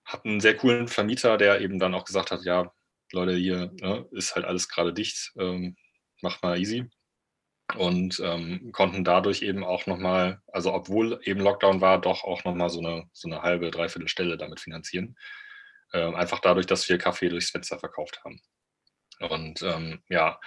Hatten 0.10 0.30
einen 0.30 0.40
sehr 0.42 0.58
coolen 0.58 0.88
Vermieter, 0.88 1.38
der 1.38 1.62
eben 1.62 1.80
dann 1.80 1.94
auch 1.94 2.06
gesagt 2.06 2.32
hat, 2.32 2.44
ja, 2.44 2.72
Leute, 3.12 3.34
hier 3.34 3.72
ne, 3.80 4.08
ist 4.12 4.36
halt 4.36 4.46
alles 4.46 4.68
gerade 4.68 4.94
dicht, 4.94 5.32
ähm, 5.38 5.76
macht 6.22 6.44
mal 6.44 6.60
easy 6.60 6.90
und 7.76 8.20
ähm, 8.24 8.72
konnten 8.72 9.04
dadurch 9.04 9.42
eben 9.42 9.64
auch 9.64 9.86
nochmal, 9.86 10.42
also 10.48 10.74
obwohl 10.74 11.20
eben 11.24 11.40
Lockdown 11.40 11.82
war, 11.82 12.02
doch 12.02 12.24
auch 12.24 12.44
nochmal 12.44 12.70
so 12.70 12.80
eine, 12.80 13.06
so 13.14 13.30
eine 13.30 13.42
halbe, 13.42 13.70
dreiviertel 13.70 14.08
Stelle 14.08 14.38
damit 14.38 14.60
finanzieren. 14.60 15.16
Ähm, 15.94 16.16
einfach 16.16 16.40
dadurch, 16.40 16.66
dass 16.66 16.88
wir 16.90 16.98
Kaffee 16.98 17.30
durchs 17.30 17.52
Fenster 17.52 17.80
verkauft 17.80 18.24
haben. 18.24 18.42
Und 19.20 19.62
ähm, 19.62 20.02
ja, 20.10 20.40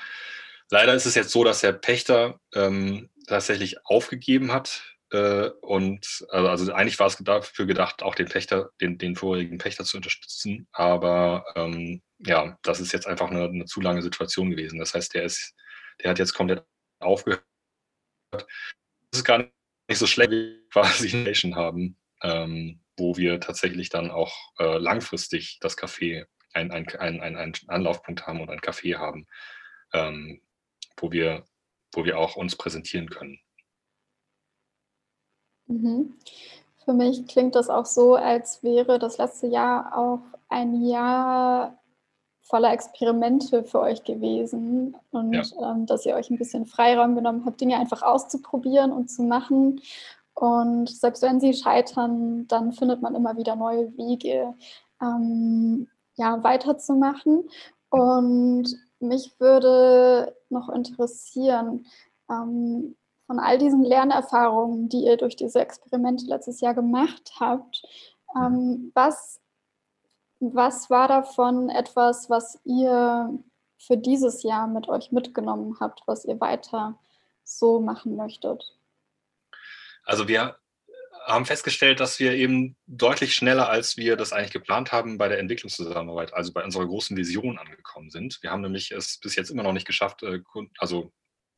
leider 0.71 0.95
ist 0.95 1.07
es 1.07 1.15
jetzt 1.15 1.31
so, 1.31 1.45
dass 1.45 1.61
der 1.61 1.73
Pächter 1.73 2.41
ähm, 2.55 3.11
tatsächlich 3.27 3.85
aufgegeben 3.87 4.53
hat. 4.53 4.92
Äh, 5.13 5.51
und 5.61 6.25
also, 6.31 6.49
also, 6.49 6.73
eigentlich 6.73 6.99
war 6.99 7.07
es 7.07 7.17
dafür 7.19 7.67
gedacht, 7.67 8.03
auch 8.03 8.15
den 8.15 8.29
Pächter, 8.29 8.71
den, 8.81 8.97
den 8.97 9.15
vorigen 9.15 9.59
Pächter 9.59 9.85
zu 9.85 9.99
unterstützen. 9.99 10.69
Aber 10.73 11.45
ähm, 11.55 12.03
ja, 12.19 12.59
das 12.63 12.81
ist 12.81 12.93
jetzt 12.93 13.07
einfach 13.07 13.31
eine, 13.31 13.45
eine 13.45 13.65
zu 13.67 13.81
lange 13.81 14.03
Situation 14.03 14.51
gewesen. 14.51 14.79
Das 14.79 14.95
heißt, 14.95 15.15
der 15.15 15.25
ist, 15.25 15.55
der 16.03 16.11
hat 16.11 16.19
jetzt 16.19 16.33
komplett 16.33 16.65
aufgehört. 17.01 17.45
Das 18.31 18.47
ist 19.13 19.25
gar 19.25 19.39
nicht 19.39 19.53
so 19.99 20.07
schlecht, 20.07 20.31
wie 20.31 20.37
wir 20.37 20.69
quasi 20.71 21.15
Nation 21.17 21.57
haben, 21.57 21.99
ähm, 22.23 22.81
wo 22.97 23.17
wir 23.17 23.39
tatsächlich 23.39 23.91
dann 23.91 24.11
auch 24.11 24.35
äh, 24.59 24.79
langfristig 24.79 25.59
das 25.61 25.77
Café, 25.77 26.25
ein, 26.55 26.71
ein, 26.71 26.89
ein, 26.89 27.21
ein, 27.21 27.53
Anlaufpunkt 27.69 28.27
haben 28.27 28.41
und 28.41 28.49
ein 28.49 28.61
Café 28.61 28.97
haben, 28.97 29.27
ähm, 29.93 30.41
wo, 30.97 31.13
wir, 31.13 31.45
wo 31.93 32.07
wir 32.07 32.19
auch 32.19 32.37
uns 32.37 32.57
präsentieren 32.57 33.11
können. 33.11 33.39
Mhm. 35.73 36.15
Für 36.85 36.93
mich 36.93 37.27
klingt 37.27 37.55
das 37.55 37.71
auch 37.71 37.87
so, 37.87 38.17
als 38.17 38.63
wäre 38.63 38.99
das 38.99 39.19
letzte 39.19 39.47
Jahr 39.47 39.97
auch 39.97 40.21
ein 40.49 40.85
Jahr 40.85 41.79
voller 42.43 42.73
Experimente 42.73 43.65
für 43.65 43.81
euch 43.81 44.05
gewesen 44.05 44.97
und 45.11 45.33
ja. 45.33 45.43
ähm, 45.71 45.87
dass 45.87 46.05
ihr 46.05 46.15
euch 46.15 46.29
ein 46.29 46.39
bisschen 46.39 46.67
Freiraum 46.67 47.15
genommen 47.15 47.45
habt, 47.47 47.61
Dinge 47.61 47.79
einfach 47.79 48.03
auszuprobieren 48.03 48.93
und 48.93 49.11
zu 49.11 49.23
machen. 49.23 49.81
Und 50.35 50.91
selbst 50.91 51.23
wenn 51.23 51.41
sie 51.41 51.55
scheitern, 51.55 52.47
dann 52.49 52.73
findet 52.73 53.01
man 53.01 53.15
immer 53.15 53.37
wieder 53.37 53.55
neue 53.55 53.97
Wege, 53.97 54.55
ähm, 55.01 55.89
ja, 56.15 56.43
weiterzumachen. 56.43 57.49
Und 57.91 58.77
mich 58.99 59.39
würde 59.39 60.37
noch 60.49 60.69
interessieren, 60.69 61.87
ähm, 62.31 62.97
von 63.33 63.41
all 63.41 63.57
diesen 63.57 63.83
Lernerfahrungen, 63.83 64.91
die 64.91 65.05
ihr 65.07 65.17
durch 65.17 65.37
diese 65.37 65.59
Experimente 65.59 66.27
letztes 66.27 66.61
Jahr 66.61 66.75
gemacht 66.75 67.33
habt, 67.41 67.83
ähm, 68.37 68.93
was 68.95 69.41
was 70.41 70.91
war 70.91 71.09
davon 71.09 71.71
etwas, 71.71 72.29
was 72.29 72.61
ihr 72.65 73.33
für 73.79 73.97
dieses 73.97 74.43
Jahr 74.43 74.67
mit 74.67 74.89
euch 74.89 75.13
mitgenommen 75.13 75.79
habt, 75.81 76.03
was 76.07 76.27
ihr 76.27 76.41
weiter 76.41 76.99
so 77.43 77.81
machen 77.81 78.17
möchtet? 78.17 78.77
Also 80.05 80.29
wir 80.29 80.57
haben 81.25 81.47
festgestellt, 81.47 82.01
dass 82.01 82.19
wir 82.19 82.33
eben 82.33 82.77
deutlich 82.87 83.35
schneller, 83.35 83.71
als 83.71 83.97
wir 83.97 84.17
das 84.17 84.33
eigentlich 84.33 84.53
geplant 84.53 84.93
haben, 84.93 85.17
bei 85.17 85.29
der 85.29 85.39
Entwicklungszusammenarbeit, 85.39 86.35
also 86.35 86.53
bei 86.53 86.65
unserer 86.65 86.87
großen 86.87 87.17
Vision 87.17 87.57
angekommen 87.59 88.11
sind. 88.11 88.43
Wir 88.43 88.51
haben 88.51 88.63
nämlich 88.63 88.91
es 88.91 89.19
bis 89.21 89.37
jetzt 89.37 89.51
immer 89.51 89.63
noch 89.63 89.73
nicht 89.73 89.87
geschafft, 89.87 90.23
äh, 90.23 90.41
also 90.79 91.13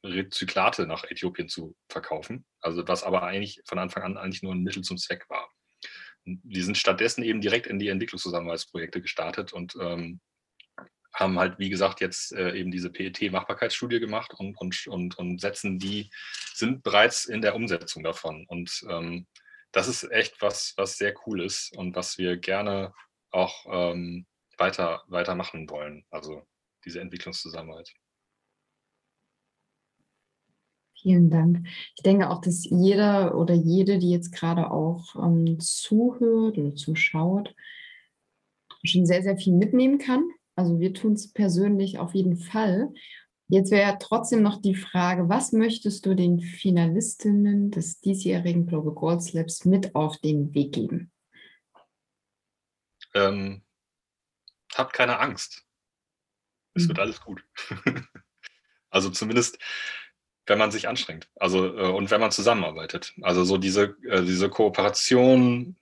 Rezyklate 0.05 0.87
nach 0.87 1.05
Äthiopien 1.05 1.49
zu 1.49 1.75
verkaufen, 1.89 2.45
also 2.61 2.87
was 2.87 3.03
aber 3.03 3.23
eigentlich 3.23 3.61
von 3.65 3.79
Anfang 3.79 4.03
an 4.03 4.17
eigentlich 4.17 4.43
nur 4.43 4.55
ein 4.55 4.63
Mittel 4.63 4.83
zum 4.83 4.99
Zweck 4.99 5.29
war 5.29 5.49
die 6.25 6.63
sind 6.63 6.79
stattdessen 6.79 7.23
eben 7.23 7.41
direkt 7.41 7.67
in 7.67 7.79
die 7.79 7.89
Entwicklungszusammenarbeitsprojekte 7.89 9.01
gestartet 9.01 9.53
und 9.53 9.77
ähm, 9.81 10.21
haben 11.13 11.39
halt, 11.39 11.59
wie 11.59 11.71
gesagt, 11.71 12.01
jetzt 12.01 12.33
äh, 12.33 12.57
eben 12.57 12.71
diese 12.71 12.91
PET-Machbarkeitsstudie 12.91 14.01
gemacht 14.01 14.35
und, 14.35 14.59
und, 14.59 14.87
und, 14.89 15.17
und 15.17 15.41
setzen 15.41 15.79
die, 15.79 16.11
sind 16.55 16.83
bereits 16.83 17.27
in 17.27 17.41
der 17.41 17.55
Umsetzung 17.55 18.03
davon. 18.03 18.45
Und 18.49 18.85
ähm, 18.89 19.27
das 19.71 19.87
ist 19.87 20.11
echt 20.11 20.43
was, 20.43 20.75
was 20.77 20.97
sehr 20.97 21.15
cool 21.27 21.41
ist 21.41 21.77
und 21.77 21.95
was 21.95 22.19
wir 22.19 22.37
gerne 22.37 22.93
auch 23.31 23.65
ähm, 23.71 24.27
weiter, 24.59 25.05
weiter 25.07 25.37
machen 25.37 25.71
wollen. 25.71 26.05
Also 26.11 26.45
diese 26.85 27.01
Entwicklungszusammenarbeit. 27.01 27.93
Vielen 31.05 31.29
Dank. 31.29 31.67
Ich 31.97 32.03
denke 32.03 32.31
auch, 32.31 32.41
dass 32.41 32.65
jeder 32.65 33.37
oder 33.37 33.53
jede, 33.53 33.99
die 33.99 34.11
jetzt 34.11 34.33
gerade 34.33 34.71
auch 34.71 35.15
ähm, 35.17 35.61
zuhört 35.61 36.57
oder 36.57 36.75
zuschaut, 36.75 37.55
schon 38.83 39.05
sehr, 39.05 39.23
sehr 39.23 39.37
viel 39.37 39.53
mitnehmen 39.53 39.99
kann. 39.99 40.27
Also 40.57 40.81
wir 40.81 40.95
tun 40.95 41.13
es 41.13 41.31
persönlich 41.31 41.99
auf 41.99 42.15
jeden 42.15 42.39
Fall. 42.39 42.91
Jetzt 43.49 43.71
wäre 43.71 43.99
trotzdem 44.01 44.41
noch 44.41 44.63
die 44.63 44.75
Frage, 44.75 45.29
was 45.29 45.53
möchtest 45.53 46.07
du 46.07 46.15
den 46.15 46.41
Finalistinnen 46.41 47.71
des 47.71 48.01
diesjährigen 48.01 48.67
Global 48.67 48.95
Goals 48.95 49.35
Labs 49.35 49.67
mit 49.67 49.95
auf 49.95 50.17
den 50.17 50.55
Weg 50.55 50.73
geben? 50.73 51.13
Ähm, 53.13 53.63
habt 54.75 54.95
keine 54.95 55.19
Angst. 55.19 55.67
Es 56.73 56.85
mhm. 56.85 56.89
wird 56.89 56.99
alles 56.99 57.21
gut. 57.21 57.45
also 58.89 59.11
zumindest 59.11 59.59
wenn 60.47 60.59
man 60.59 60.71
sich 60.71 60.89
anstrengt. 60.89 61.29
Also 61.37 61.67
äh, 61.67 61.89
und 61.89 62.11
wenn 62.11 62.21
man 62.21 62.31
zusammenarbeitet. 62.31 63.15
Also 63.23 63.45
so 63.45 63.57
diese, 63.59 63.97
äh, 64.09 64.23
diese 64.23 64.49
Kooperation 64.49 65.77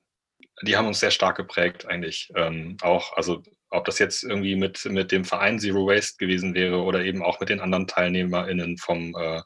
die 0.63 0.77
haben 0.77 0.87
uns 0.87 1.01
sehr 1.01 1.11
stark 1.11 1.37
geprägt 1.37 1.87
eigentlich. 1.87 2.31
Ähm, 2.37 2.77
auch, 2.83 3.17
also 3.17 3.43
ob 3.71 3.85
das 3.85 3.99
jetzt 3.99 4.23
irgendwie 4.23 4.57
mit, 4.57 4.85
mit 4.85 5.11
dem 5.13 5.25
Verein 5.25 5.59
Zero 5.59 5.87
Waste 5.87 6.17
gewesen 6.19 6.55
wäre 6.55 6.83
oder 6.83 7.05
eben 7.05 7.23
auch 7.23 7.41
mit 7.41 7.49
den 7.49 7.61
anderen 7.61 7.87
TeilnehmerInnen 7.87 8.79
vom, 8.79 9.15
äh, 9.17 9.43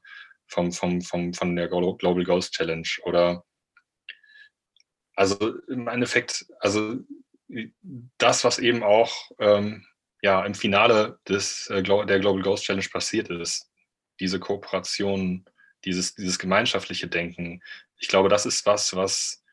vom, 0.46 0.72
vom, 0.72 1.00
vom, 1.00 1.32
von 1.32 1.56
der 1.56 1.68
Global 1.68 2.24
Ghost 2.24 2.52
Challenge 2.52 2.88
oder 3.04 3.44
also 5.14 5.58
im 5.68 5.88
Endeffekt, 5.88 6.44
also 6.60 6.96
das, 8.18 8.44
was 8.44 8.58
eben 8.58 8.82
auch 8.82 9.30
ähm, 9.38 9.86
ja, 10.20 10.44
im 10.44 10.54
Finale 10.54 11.18
des, 11.26 11.68
äh, 11.68 11.82
der 11.82 12.20
Global 12.20 12.42
Ghost 12.42 12.64
Challenge 12.64 12.86
passiert 12.92 13.30
ist, 13.30 13.70
diese 14.20 14.40
Kooperation, 14.40 15.44
dieses, 15.84 16.14
dieses 16.14 16.38
gemeinschaftliche 16.38 17.08
Denken, 17.08 17.62
ich 17.98 18.08
glaube, 18.08 18.28
das 18.28 18.46
ist 18.46 18.66
was, 18.66 18.94
was, 18.94 19.44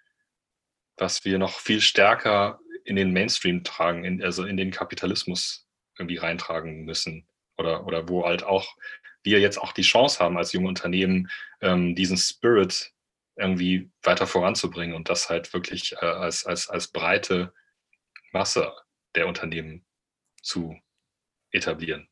was 0.98 1.26
wir 1.26 1.38
noch 1.38 1.60
viel 1.60 1.82
stärker 1.82 2.60
in 2.86 2.96
den 2.96 3.14
Mainstream 3.14 3.64
tragen, 3.64 4.04
in, 4.04 4.24
also 4.24 4.46
in 4.46 4.58
den 4.58 4.72
Kapitalismus 4.72 5.68
irgendwie 5.98 6.18
reintragen 6.18 6.84
müssen. 6.84 7.28
Oder, 7.58 7.86
oder 7.86 8.10
wo 8.10 8.26
halt 8.26 8.44
auch 8.44 8.76
wir 9.24 9.40
jetzt 9.40 9.58
auch 9.58 9.72
die 9.72 9.84
Chance 9.84 10.20
haben, 10.20 10.38
als 10.38 10.54
junge 10.54 10.68
Unternehmen 10.68 11.30
ähm, 11.62 11.96
diesen 11.96 12.18
Spirit 12.18 12.92
irgendwie 13.36 13.90
weiter 14.02 14.28
voranzubringen 14.28 14.96
und 14.96 15.10
das 15.10 15.30
halt 15.30 15.54
wirklich 15.54 15.94
äh, 15.94 16.06
als, 16.06 16.46
als, 16.46 16.70
als 16.70 16.90
breite 16.90 17.54
Masse 18.32 18.74
der 19.16 19.28
Unternehmen 19.28 19.86
zu 20.42 20.78
etablieren. 21.52 22.10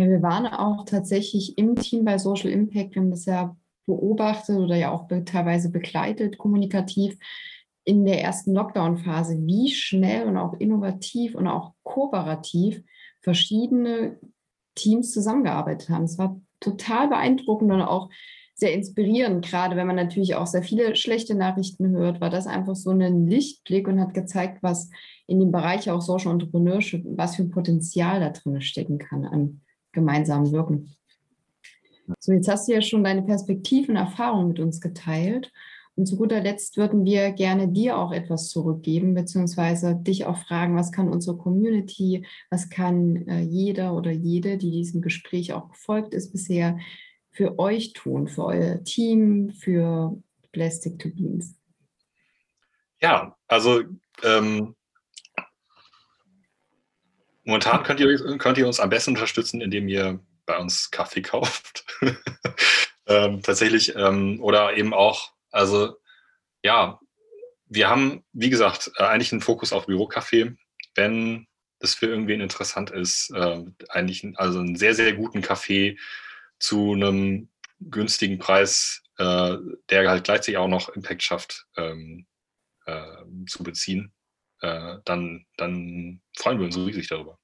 Ja, 0.00 0.08
wir 0.08 0.22
waren 0.22 0.46
auch 0.46 0.84
tatsächlich 0.84 1.58
im 1.58 1.74
Team 1.74 2.04
bei 2.04 2.18
Social 2.18 2.50
Impact. 2.50 2.94
Wir 2.94 3.02
haben 3.02 3.10
das 3.10 3.24
ja 3.24 3.56
beobachtet 3.84 4.56
oder 4.56 4.76
ja 4.76 4.92
auch 4.92 5.08
teilweise 5.24 5.72
begleitet, 5.72 6.38
kommunikativ 6.38 7.18
in 7.82 8.04
der 8.04 8.22
ersten 8.22 8.52
Lockdown-Phase, 8.52 9.44
wie 9.44 9.70
schnell 9.72 10.28
und 10.28 10.36
auch 10.36 10.54
innovativ 10.60 11.34
und 11.34 11.48
auch 11.48 11.72
kooperativ 11.82 12.80
verschiedene 13.22 14.20
Teams 14.76 15.10
zusammengearbeitet 15.10 15.88
haben. 15.88 16.04
Es 16.04 16.16
war 16.16 16.40
total 16.60 17.08
beeindruckend 17.08 17.72
und 17.72 17.82
auch 17.82 18.08
sehr 18.54 18.74
inspirierend, 18.74 19.44
gerade 19.44 19.74
wenn 19.74 19.86
man 19.88 19.96
natürlich 19.96 20.36
auch 20.36 20.46
sehr 20.46 20.62
viele 20.62 20.94
schlechte 20.94 21.34
Nachrichten 21.34 21.90
hört, 21.90 22.20
war 22.20 22.30
das 22.30 22.46
einfach 22.46 22.76
so 22.76 22.90
ein 22.90 23.26
Lichtblick 23.26 23.88
und 23.88 24.00
hat 24.00 24.14
gezeigt, 24.14 24.62
was 24.62 24.90
in 25.26 25.40
dem 25.40 25.50
Bereich 25.50 25.90
auch 25.90 26.02
Social 26.02 26.32
Entrepreneurship, 26.32 27.04
was 27.16 27.34
für 27.34 27.42
ein 27.42 27.50
Potenzial 27.50 28.20
da 28.20 28.30
drin 28.30 28.60
stecken 28.60 28.98
kann 28.98 29.24
an 29.24 29.60
gemeinsamen 29.98 30.52
Wirken. 30.52 30.94
So, 32.20 32.32
jetzt 32.32 32.48
hast 32.48 32.68
du 32.68 32.72
ja 32.72 32.80
schon 32.80 33.04
deine 33.04 33.22
Perspektiven 33.22 33.96
und 33.96 34.02
Erfahrungen 34.02 34.48
mit 34.48 34.60
uns 34.60 34.80
geteilt. 34.80 35.52
Und 35.94 36.06
zu 36.06 36.16
guter 36.16 36.40
Letzt 36.40 36.76
würden 36.76 37.04
wir 37.04 37.32
gerne 37.32 37.68
dir 37.68 37.98
auch 37.98 38.12
etwas 38.12 38.50
zurückgeben, 38.50 39.14
beziehungsweise 39.14 39.96
dich 39.96 40.26
auch 40.26 40.38
fragen, 40.38 40.76
was 40.76 40.92
kann 40.92 41.08
unsere 41.08 41.36
Community, 41.36 42.24
was 42.50 42.70
kann 42.70 43.26
äh, 43.26 43.40
jeder 43.40 43.94
oder 43.94 44.12
jede, 44.12 44.58
die 44.58 44.70
diesem 44.70 45.02
Gespräch 45.02 45.52
auch 45.52 45.68
gefolgt 45.70 46.14
ist 46.14 46.30
bisher, 46.30 46.78
für 47.32 47.58
euch 47.58 47.94
tun, 47.94 48.28
für 48.28 48.44
euer 48.44 48.84
Team, 48.84 49.50
für 49.50 50.16
Plastic 50.52 51.00
to 51.00 51.08
Beans? 51.08 51.56
Ja, 53.00 53.36
also 53.48 53.82
ähm, 54.22 54.74
momentan 57.48 57.82
könnt 57.82 57.98
ihr, 57.98 58.38
könnt 58.38 58.58
ihr 58.58 58.66
uns 58.66 58.78
am 58.78 58.90
besten 58.90 59.12
unterstützen, 59.12 59.62
indem 59.62 59.88
ihr 59.88 60.20
bei 60.44 60.58
uns 60.58 60.90
Kaffee 60.90 61.22
kauft. 61.22 61.84
ähm, 63.06 63.42
tatsächlich. 63.42 63.96
Ähm, 63.96 64.40
oder 64.42 64.76
eben 64.76 64.92
auch, 64.92 65.32
also 65.50 65.96
ja, 66.62 67.00
wir 67.66 67.88
haben, 67.88 68.22
wie 68.32 68.50
gesagt, 68.50 68.90
äh, 68.96 69.04
eigentlich 69.04 69.32
einen 69.32 69.40
Fokus 69.40 69.72
auf 69.72 69.86
Bürokaffee. 69.86 70.56
Wenn 70.94 71.46
das 71.78 71.94
für 71.94 72.06
irgendwen 72.06 72.40
interessant 72.40 72.90
ist, 72.90 73.30
äh, 73.30 73.64
eigentlich 73.88 74.26
also 74.36 74.60
einen 74.60 74.76
sehr, 74.76 74.94
sehr 74.94 75.14
guten 75.14 75.40
Kaffee 75.40 75.96
zu 76.58 76.92
einem 76.92 77.48
günstigen 77.80 78.38
Preis, 78.38 79.02
äh, 79.16 79.56
der 79.88 80.10
halt 80.10 80.24
gleichzeitig 80.24 80.58
auch 80.58 80.68
noch 80.68 80.90
Impact 80.90 81.22
schafft, 81.22 81.66
ähm, 81.76 82.26
äh, 82.84 83.24
zu 83.46 83.62
beziehen, 83.62 84.12
äh, 84.60 84.96
dann, 85.04 85.46
dann 85.56 86.20
freuen 86.36 86.58
wir 86.58 86.66
uns 86.66 86.76
riesig 86.76 87.08
darüber. 87.08 87.38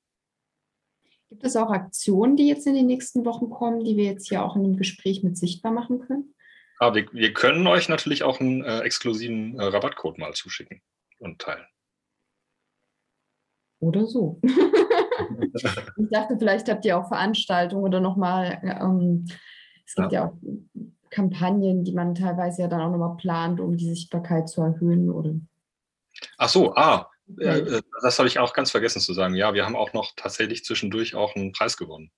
Gibt 1.31 1.45
es 1.45 1.57
auch 1.57 1.71
Aktionen, 1.71 2.37
die 2.37 2.47
jetzt 2.47 2.67
in 2.67 2.75
den 2.75 2.87
nächsten 2.87 3.25
Wochen 3.25 3.51
kommen, 3.51 3.85
die 3.85 3.97
wir 3.97 4.05
jetzt 4.05 4.29
hier 4.29 4.45
auch 4.45 4.57
in 4.57 4.63
dem 4.63 4.77
Gespräch 4.77 5.23
mit 5.23 5.37
sichtbar 5.37 5.73
machen 5.73 6.01
können? 6.01 6.35
Aber 6.79 6.97
wir, 6.97 7.13
wir 7.13 7.33
können 7.33 7.67
euch 7.67 7.89
natürlich 7.89 8.23
auch 8.23 8.41
einen 8.41 8.63
äh, 8.63 8.81
exklusiven 8.81 9.59
äh, 9.59 9.65
Rabattcode 9.65 10.19
mal 10.19 10.33
zuschicken 10.35 10.83
und 11.19 11.41
teilen. 11.41 11.65
Oder 13.81 14.07
so. 14.07 14.41
ich 14.45 16.09
dachte, 16.11 16.37
vielleicht 16.39 16.69
habt 16.71 16.85
ihr 16.85 16.99
auch 16.99 17.09
Veranstaltungen 17.09 17.85
oder 17.85 18.01
nochmal, 18.01 18.61
ähm, 18.63 19.27
es 19.87 19.95
gibt 19.95 20.13
ja. 20.13 20.25
ja. 20.25 20.29
auch 20.29 20.39
Kampagnen, 21.11 21.85
die 21.85 21.93
man 21.93 22.15
teilweise 22.15 22.63
ja 22.63 22.69
dann 22.69 22.81
auch 22.81 22.91
nochmal 22.91 23.17
plant, 23.17 23.61
um 23.61 23.77
die 23.77 23.89
Sichtbarkeit 23.89 24.49
zu 24.49 24.63
erhöhen. 24.63 25.11
Oder? 25.11 25.35
Ach 26.39 26.49
so, 26.49 26.75
ah, 26.75 27.11
äh, 27.39 27.59
äh, 27.59 27.83
das 28.03 28.19
habe 28.19 28.29
ich 28.29 28.39
auch 28.39 28.53
ganz 28.53 28.71
vergessen 28.71 29.01
zu 29.01 29.15
sagen. 29.15 29.35
Ja, 29.35 29.55
wir 29.55 29.65
haben 29.65 29.77
auch 29.77 29.93
noch 29.93 30.13
tatsächlich 30.17 30.65
zwischendurch 30.65 31.15
auch 31.15 31.35
einen 31.35 31.53
Preis 31.53 31.77
gewonnen. 31.77 32.11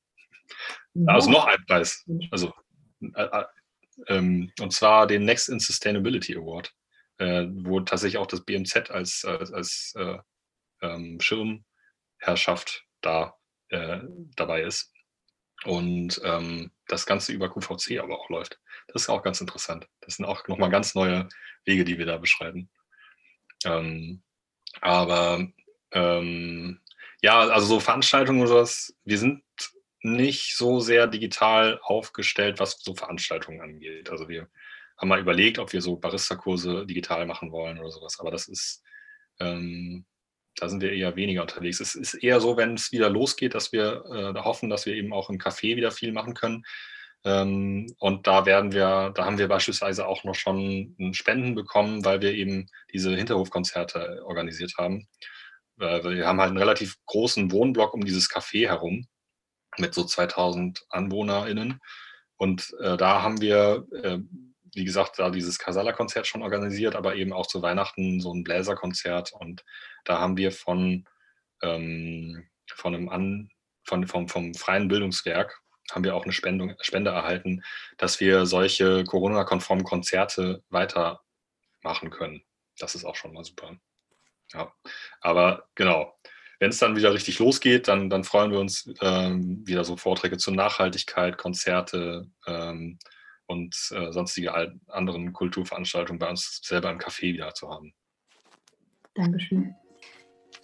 Ja. 0.94 1.14
Also 1.14 1.30
noch 1.30 1.46
einen 1.46 1.64
Preis. 1.66 2.04
Also, 2.30 2.52
äh, 3.00 3.22
äh, 3.22 3.44
ähm, 4.08 4.52
und 4.60 4.72
zwar 4.72 5.06
den 5.06 5.24
Next 5.24 5.48
in 5.48 5.60
Sustainability 5.60 6.36
Award, 6.36 6.72
äh, 7.18 7.46
wo 7.50 7.80
tatsächlich 7.80 8.18
auch 8.18 8.26
das 8.26 8.44
BMZ 8.44 8.90
als, 8.90 9.24
als, 9.24 9.52
als 9.52 9.94
äh, 9.96 10.18
ähm, 10.82 11.18
Schirmherrschaft 11.20 12.84
da 13.00 13.34
dabei 14.36 14.62
ist. 14.62 14.92
Und 15.64 16.20
ähm, 16.22 16.70
das 16.86 17.04
Ganze 17.04 17.32
über 17.32 17.50
QVC 17.50 17.98
aber 17.98 18.20
auch 18.20 18.30
läuft. 18.30 18.60
Das 18.86 19.02
ist 19.02 19.08
auch 19.08 19.24
ganz 19.24 19.40
interessant. 19.40 19.88
Das 20.02 20.14
sind 20.14 20.24
auch 20.24 20.46
nochmal 20.46 20.70
ganz 20.70 20.94
neue 20.94 21.28
Wege, 21.64 21.84
die 21.84 21.98
wir 21.98 22.06
da 22.06 22.16
beschreiben. 22.16 22.70
Ähm, 23.64 24.22
aber 24.80 25.46
ähm, 25.92 26.80
ja, 27.22 27.40
also 27.40 27.66
so 27.66 27.80
Veranstaltungen 27.80 28.40
oder 28.40 28.48
sowas, 28.48 28.94
wir 29.04 29.18
sind 29.18 29.42
nicht 30.02 30.56
so 30.56 30.80
sehr 30.80 31.06
digital 31.06 31.80
aufgestellt, 31.82 32.60
was 32.60 32.78
so 32.80 32.94
Veranstaltungen 32.94 33.60
angeht. 33.60 34.10
Also 34.10 34.28
wir 34.28 34.48
haben 34.98 35.08
mal 35.08 35.20
überlegt, 35.20 35.58
ob 35.58 35.72
wir 35.72 35.82
so 35.82 35.96
Barista-Kurse 35.96 36.86
digital 36.86 37.26
machen 37.26 37.52
wollen 37.52 37.78
oder 37.78 37.90
sowas, 37.90 38.18
aber 38.20 38.30
das 38.30 38.48
ist, 38.48 38.82
ähm, 39.40 40.06
da 40.56 40.68
sind 40.68 40.80
wir 40.80 40.92
eher 40.92 41.16
weniger 41.16 41.42
unterwegs. 41.42 41.80
Es 41.80 41.94
ist 41.94 42.14
eher 42.14 42.40
so, 42.40 42.56
wenn 42.56 42.74
es 42.74 42.92
wieder 42.92 43.10
losgeht, 43.10 43.54
dass 43.54 43.72
wir 43.72 44.04
äh, 44.06 44.40
hoffen, 44.40 44.70
dass 44.70 44.86
wir 44.86 44.94
eben 44.94 45.12
auch 45.12 45.28
im 45.28 45.38
Café 45.38 45.76
wieder 45.76 45.90
viel 45.90 46.12
machen 46.12 46.34
können. 46.34 46.64
Ähm, 47.26 47.92
und 47.98 48.28
da 48.28 48.46
werden 48.46 48.70
wir, 48.70 49.10
da 49.14 49.24
haben 49.24 49.38
wir 49.38 49.48
beispielsweise 49.48 50.06
auch 50.06 50.22
noch 50.22 50.36
schon 50.36 50.94
Spenden 51.12 51.56
bekommen, 51.56 52.04
weil 52.04 52.20
wir 52.22 52.32
eben 52.32 52.68
diese 52.92 53.14
Hinterhofkonzerte 53.16 54.24
organisiert 54.24 54.74
haben. 54.78 55.08
Wir 55.74 56.26
haben 56.26 56.40
halt 56.40 56.50
einen 56.50 56.58
relativ 56.58 56.96
großen 57.04 57.50
Wohnblock 57.50 57.94
um 57.94 58.04
dieses 58.04 58.30
Café 58.30 58.68
herum 58.68 59.08
mit 59.76 59.92
so 59.92 60.04
2000 60.04 60.86
AnwohnerInnen. 60.88 61.80
Und 62.36 62.72
äh, 62.80 62.96
da 62.96 63.22
haben 63.22 63.40
wir, 63.40 63.86
äh, 64.02 64.18
wie 64.74 64.84
gesagt, 64.84 65.18
da 65.18 65.30
dieses 65.30 65.58
Casala-Konzert 65.58 66.28
schon 66.28 66.42
organisiert, 66.42 66.94
aber 66.94 67.16
eben 67.16 67.32
auch 67.32 67.46
zu 67.48 67.60
Weihnachten 67.60 68.20
so 68.20 68.32
ein 68.32 68.44
Bläserkonzert. 68.44 69.32
Und 69.32 69.64
da 70.04 70.20
haben 70.20 70.36
wir 70.36 70.52
von, 70.52 71.04
ähm, 71.60 72.46
von 72.70 72.94
einem 72.94 73.08
An, 73.08 73.50
von, 73.84 74.06
vom, 74.06 74.28
vom 74.28 74.54
Freien 74.54 74.86
Bildungswerk 74.86 75.60
haben 75.92 76.04
wir 76.04 76.14
auch 76.14 76.24
eine 76.24 76.32
Spendung, 76.32 76.74
Spende 76.80 77.10
erhalten, 77.10 77.62
dass 77.96 78.20
wir 78.20 78.46
solche 78.46 79.04
Corona-konformen 79.04 79.84
Konzerte 79.84 80.62
weitermachen 80.68 82.10
können. 82.10 82.42
Das 82.78 82.94
ist 82.94 83.04
auch 83.04 83.16
schon 83.16 83.32
mal 83.32 83.44
super. 83.44 83.76
Ja, 84.52 84.72
aber 85.20 85.68
genau, 85.74 86.14
wenn 86.58 86.70
es 86.70 86.78
dann 86.78 86.96
wieder 86.96 87.12
richtig 87.12 87.38
losgeht, 87.38 87.88
dann, 87.88 88.08
dann 88.08 88.24
freuen 88.24 88.50
wir 88.50 88.60
uns 88.60 88.88
ähm, 89.00 89.66
wieder 89.66 89.84
so 89.84 89.96
Vorträge 89.96 90.38
zur 90.38 90.54
Nachhaltigkeit, 90.54 91.36
Konzerte 91.36 92.30
ähm, 92.46 92.98
und 93.46 93.76
äh, 93.92 94.12
sonstige 94.12 94.54
anderen 94.88 95.32
Kulturveranstaltungen 95.32 96.18
bei 96.18 96.28
uns 96.28 96.60
selber 96.62 96.90
im 96.90 96.98
Café 96.98 97.34
wieder 97.34 97.54
zu 97.54 97.70
haben. 97.70 97.92
Dankeschön. 99.14 99.74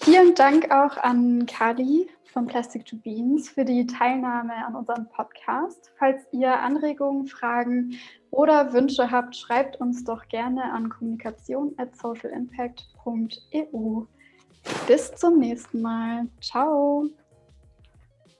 Vielen 0.00 0.34
Dank 0.34 0.70
auch 0.70 0.96
an 0.96 1.46
Kali 1.46 2.08
von 2.32 2.46
Plastic 2.46 2.86
to 2.86 2.96
Beans 2.96 3.50
für 3.50 3.64
die 3.64 3.86
Teilnahme 3.86 4.54
an 4.66 4.74
unserem 4.74 5.06
Podcast. 5.10 5.92
Falls 5.98 6.22
ihr 6.32 6.58
Anregungen, 6.58 7.26
Fragen 7.26 7.98
oder 8.30 8.72
Wünsche 8.72 9.10
habt, 9.10 9.36
schreibt 9.36 9.80
uns 9.80 10.04
doch 10.04 10.26
gerne 10.28 10.72
an 10.72 10.88
kommunikation 10.88 11.74
at 11.76 11.94
socialimpact.eu. 11.96 14.04
Bis 14.86 15.14
zum 15.14 15.38
nächsten 15.38 15.82
Mal. 15.82 16.26
Ciao. 16.40 17.06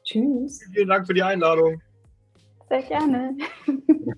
Tschüss. 0.05 0.61
Vielen 0.73 0.89
Dank 0.89 1.07
für 1.07 1.15
die 1.15 1.23
Einladung. 1.23 1.81
Sehr 2.69 2.83
gerne. 2.83 3.37